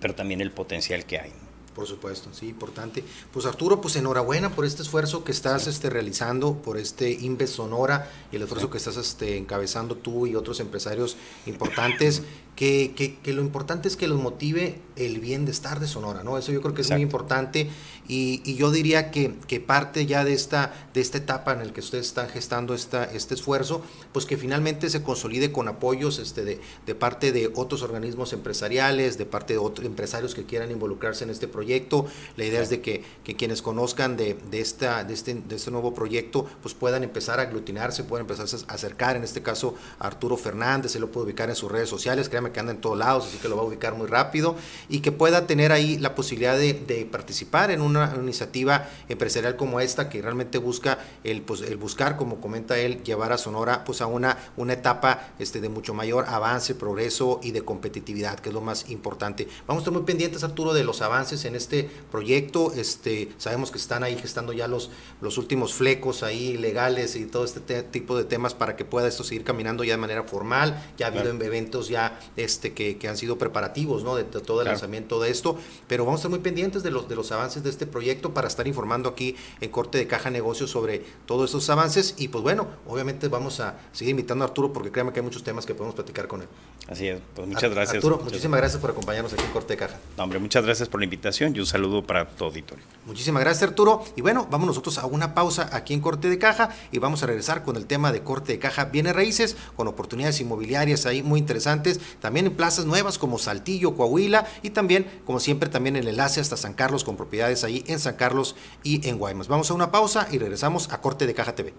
Pero 0.00 0.14
también 0.14 0.40
el 0.40 0.50
potencial 0.50 1.04
que 1.04 1.18
hay. 1.18 1.32
Por 1.80 1.88
supuesto, 1.88 2.28
sí, 2.34 2.48
importante. 2.48 3.02
Pues 3.32 3.46
Arturo, 3.46 3.80
pues 3.80 3.96
enhorabuena 3.96 4.50
por 4.50 4.66
este 4.66 4.82
esfuerzo 4.82 5.24
que 5.24 5.32
estás 5.32 5.66
este, 5.66 5.88
realizando, 5.88 6.56
por 6.56 6.76
este 6.76 7.10
Inves 7.10 7.48
Sonora 7.48 8.10
y 8.30 8.36
el 8.36 8.42
esfuerzo 8.42 8.68
que 8.68 8.76
estás 8.76 8.98
este, 8.98 9.38
encabezando 9.38 9.96
tú 9.96 10.26
y 10.26 10.36
otros 10.36 10.60
empresarios 10.60 11.16
importantes 11.46 12.22
que, 12.56 13.16
que, 13.22 13.32
lo 13.32 13.40
importante 13.40 13.88
es 13.88 13.96
que 13.96 14.06
los 14.06 14.20
motive 14.20 14.80
el 14.96 15.18
bienestar 15.18 15.80
de 15.80 15.86
Sonora, 15.86 16.22
¿no? 16.22 16.36
Eso 16.36 16.52
yo 16.52 16.60
creo 16.60 16.74
que 16.74 16.82
es 16.82 16.90
muy 16.90 17.00
importante 17.00 17.70
y, 18.06 18.42
y, 18.44 18.56
yo 18.56 18.70
diría 18.70 19.10
que, 19.10 19.34
que, 19.46 19.60
parte 19.60 20.04
ya 20.04 20.24
de 20.24 20.34
esta, 20.34 20.74
de 20.92 21.00
esta 21.00 21.16
etapa 21.16 21.52
en 21.52 21.66
la 21.66 21.72
que 21.72 21.80
ustedes 21.80 22.06
están 22.06 22.28
gestando 22.28 22.74
esta, 22.74 23.04
este 23.04 23.34
esfuerzo, 23.34 23.82
pues 24.12 24.26
que 24.26 24.36
finalmente 24.36 24.90
se 24.90 25.02
consolide 25.02 25.52
con 25.52 25.68
apoyos 25.68 26.18
este, 26.18 26.44
de, 26.44 26.60
de 26.84 26.94
parte 26.94 27.32
de 27.32 27.50
otros 27.54 27.82
organismos 27.82 28.34
empresariales, 28.34 29.16
de 29.16 29.24
parte 29.24 29.54
de 29.54 29.58
otros 29.58 29.86
empresarios 29.86 30.34
que 30.34 30.44
quieran 30.44 30.70
involucrarse 30.70 31.24
en 31.24 31.30
este 31.30 31.48
proyecto. 31.48 32.06
La 32.36 32.44
idea 32.44 32.60
es 32.60 32.68
de 32.68 32.82
que, 32.82 33.02
que 33.24 33.36
quienes 33.36 33.62
conozcan 33.62 34.18
de, 34.18 34.36
de, 34.50 34.60
esta, 34.60 35.04
de, 35.04 35.14
este, 35.14 35.34
de 35.34 35.56
este 35.56 35.70
nuevo 35.70 35.94
proyecto, 35.94 36.46
pues 36.62 36.74
puedan 36.74 37.04
empezar 37.04 37.38
a 37.38 37.44
aglutinarse, 37.44 38.04
puedan 38.04 38.26
empezar 38.28 38.46
a 38.68 38.74
acercar, 38.74 39.16
en 39.16 39.24
este 39.24 39.40
caso 39.40 39.76
Arturo 39.98 40.36
Fernández, 40.36 40.92
se 40.92 41.00
lo 41.00 41.10
puede 41.10 41.26
ubicar 41.26 41.48
en 41.48 41.56
sus 41.56 41.70
redes 41.70 41.88
sociales, 41.88 42.28
créame 42.40 42.52
que 42.52 42.60
anda 42.60 42.72
en 42.72 42.80
todos 42.80 42.98
lados, 42.98 43.26
así 43.26 43.38
que 43.38 43.48
lo 43.48 43.56
va 43.56 43.62
a 43.62 43.66
ubicar 43.66 43.94
muy 43.94 44.06
rápido 44.06 44.56
y 44.88 45.00
que 45.00 45.12
pueda 45.12 45.46
tener 45.46 45.72
ahí 45.72 45.98
la 45.98 46.14
posibilidad 46.14 46.56
de, 46.56 47.08
participar 47.10 47.70
en 47.70 47.80
una, 47.80 48.14
iniciativa 48.20 48.88
empresarial 49.08 49.56
como 49.56 49.80
esta 49.80 50.08
que 50.08 50.22
realmente 50.22 50.58
busca 50.58 50.98
el, 51.24 51.42
pues, 51.42 51.62
el 51.62 51.76
buscar, 51.76 52.16
como 52.16 52.40
comenta 52.40 52.78
él, 52.78 53.02
llevar 53.02 53.32
a 53.32 53.38
Sonora 53.38 53.84
pues 53.84 54.00
a 54.00 54.06
una, 54.06 54.38
una 54.56 54.74
etapa 54.74 55.32
este, 55.38 55.60
de 55.60 55.68
mucho 55.68 55.94
mayor 55.94 56.26
avance, 56.28 56.74
progreso 56.74 57.40
y 57.42 57.50
de 57.50 57.62
competitividad, 57.62 58.38
que 58.38 58.48
es 58.50 58.54
lo 58.54 58.60
más 58.60 58.90
importante. 58.90 59.48
Vamos 59.66 59.80
a 59.80 59.82
estar 59.82 59.92
muy 59.92 60.02
pendientes, 60.02 60.44
Arturo, 60.44 60.72
de 60.72 60.84
los 60.84 61.02
avances 61.02 61.44
en 61.44 61.54
este 61.54 61.88
proyecto. 62.10 62.72
Este, 62.74 63.32
sabemos 63.38 63.70
que 63.70 63.78
están 63.78 64.02
ahí 64.02 64.16
gestando 64.16 64.52
ya 64.52 64.68
los, 64.68 64.90
los 65.20 65.38
últimos 65.38 65.74
flecos 65.74 66.22
ahí 66.22 66.56
legales 66.56 67.16
y 67.16 67.26
todo 67.26 67.44
este 67.44 67.82
tipo 67.82 68.16
de 68.16 68.24
temas 68.24 68.54
para 68.54 68.76
que 68.76 68.84
pueda 68.84 69.08
esto 69.08 69.24
seguir 69.24 69.44
caminando 69.44 69.84
ya 69.84 69.94
de 69.94 69.98
manera 69.98 70.22
formal. 70.24 70.82
Ya 70.96 71.06
ha 71.06 71.08
habido 71.08 71.30
eventos 71.42 71.88
ya 71.88 72.18
este, 72.42 72.72
que, 72.72 72.96
han 73.08 73.16
sido 73.16 73.38
preparativos 73.38 74.04
¿no? 74.04 74.16
de, 74.16 74.24
todo 74.24 74.62
el 74.62 74.68
lanzamiento 74.68 75.20
de 75.20 75.30
esto, 75.30 75.56
pero 75.86 76.04
vamos 76.04 76.18
a 76.18 76.20
estar 76.20 76.30
muy 76.30 76.40
pendientes 76.40 76.82
de 76.82 76.90
los, 76.90 77.08
de 77.08 77.16
los 77.16 77.32
avances 77.32 77.62
de 77.62 77.70
este 77.70 77.86
proyecto 77.86 78.32
para 78.32 78.48
estar 78.48 78.66
informando 78.66 79.08
aquí 79.08 79.36
en 79.60 79.70
Corte 79.70 79.98
de 79.98 80.06
Caja 80.06 80.30
Negocios 80.30 80.70
sobre 80.70 81.02
todos 81.26 81.50
esos 81.50 81.68
avances 81.70 82.14
y 82.18 82.28
pues 82.28 82.42
bueno, 82.42 82.68
obviamente 82.86 83.28
vamos 83.28 83.60
a 83.60 83.78
seguir 83.92 84.12
invitando 84.12 84.44
a 84.44 84.48
Arturo 84.48 84.72
porque 84.72 84.90
créanme 84.90 85.12
que 85.12 85.20
hay 85.20 85.24
muchos 85.24 85.42
temas 85.42 85.66
que 85.66 85.74
podemos 85.74 85.94
platicar 85.94 86.28
con 86.28 86.42
él. 86.42 86.48
Así 86.88 87.08
es, 87.08 87.20
pues 87.34 87.46
muchas 87.46 87.70
gracias. 87.70 87.96
Arturo, 87.96 88.20
muchísimas 88.22 88.58
gracias 88.58 88.80
por 88.80 88.90
acompañarnos 88.90 89.32
aquí 89.32 89.44
en 89.44 89.52
Corte 89.52 89.74
de 89.74 89.76
Caja. 89.76 89.98
hombre, 90.16 90.38
muchas 90.38 90.64
gracias 90.64 90.88
por 90.88 91.00
la 91.00 91.04
invitación 91.04 91.54
y 91.54 91.60
un 91.60 91.66
saludo 91.66 92.02
para 92.02 92.28
tu 92.28 92.44
auditorio. 92.44 92.84
Muchísimas 93.06 93.42
gracias 93.42 93.68
Arturo 93.68 94.04
y 94.16 94.22
bueno, 94.22 94.46
vamos 94.50 94.66
nosotros 94.66 94.98
a 94.98 95.06
una 95.06 95.34
pausa 95.34 95.68
aquí 95.72 95.94
en 95.94 96.00
Corte 96.00 96.28
de 96.28 96.38
Caja 96.38 96.70
y 96.92 96.98
vamos 96.98 97.22
a 97.22 97.26
regresar 97.26 97.62
con 97.62 97.76
el 97.76 97.86
tema 97.86 98.12
de 98.12 98.22
Corte 98.22 98.52
de 98.52 98.58
Caja 98.58 98.86
Bienes 98.86 99.14
Raíces 99.14 99.56
con 99.76 99.88
oportunidades 99.88 100.40
inmobiliarias 100.40 101.06
ahí 101.06 101.22
muy 101.22 101.38
interesantes, 101.38 102.00
también 102.30 102.46
en 102.46 102.54
plazas 102.54 102.84
nuevas 102.86 103.18
como 103.18 103.40
Saltillo, 103.40 103.96
Coahuila 103.96 104.46
y 104.62 104.70
también, 104.70 105.04
como 105.26 105.40
siempre, 105.40 105.68
también 105.68 105.96
el 105.96 106.06
enlace 106.06 106.40
hasta 106.40 106.56
San 106.56 106.74
Carlos 106.74 107.02
con 107.02 107.16
propiedades 107.16 107.64
ahí 107.64 107.82
en 107.88 107.98
San 107.98 108.14
Carlos 108.14 108.54
y 108.84 109.08
en 109.08 109.18
Guaymas. 109.18 109.48
Vamos 109.48 109.68
a 109.68 109.74
una 109.74 109.90
pausa 109.90 110.28
y 110.30 110.38
regresamos 110.38 110.92
a 110.92 111.00
Corte 111.00 111.26
de 111.26 111.34
Caja 111.34 111.56
TV. 111.56 111.74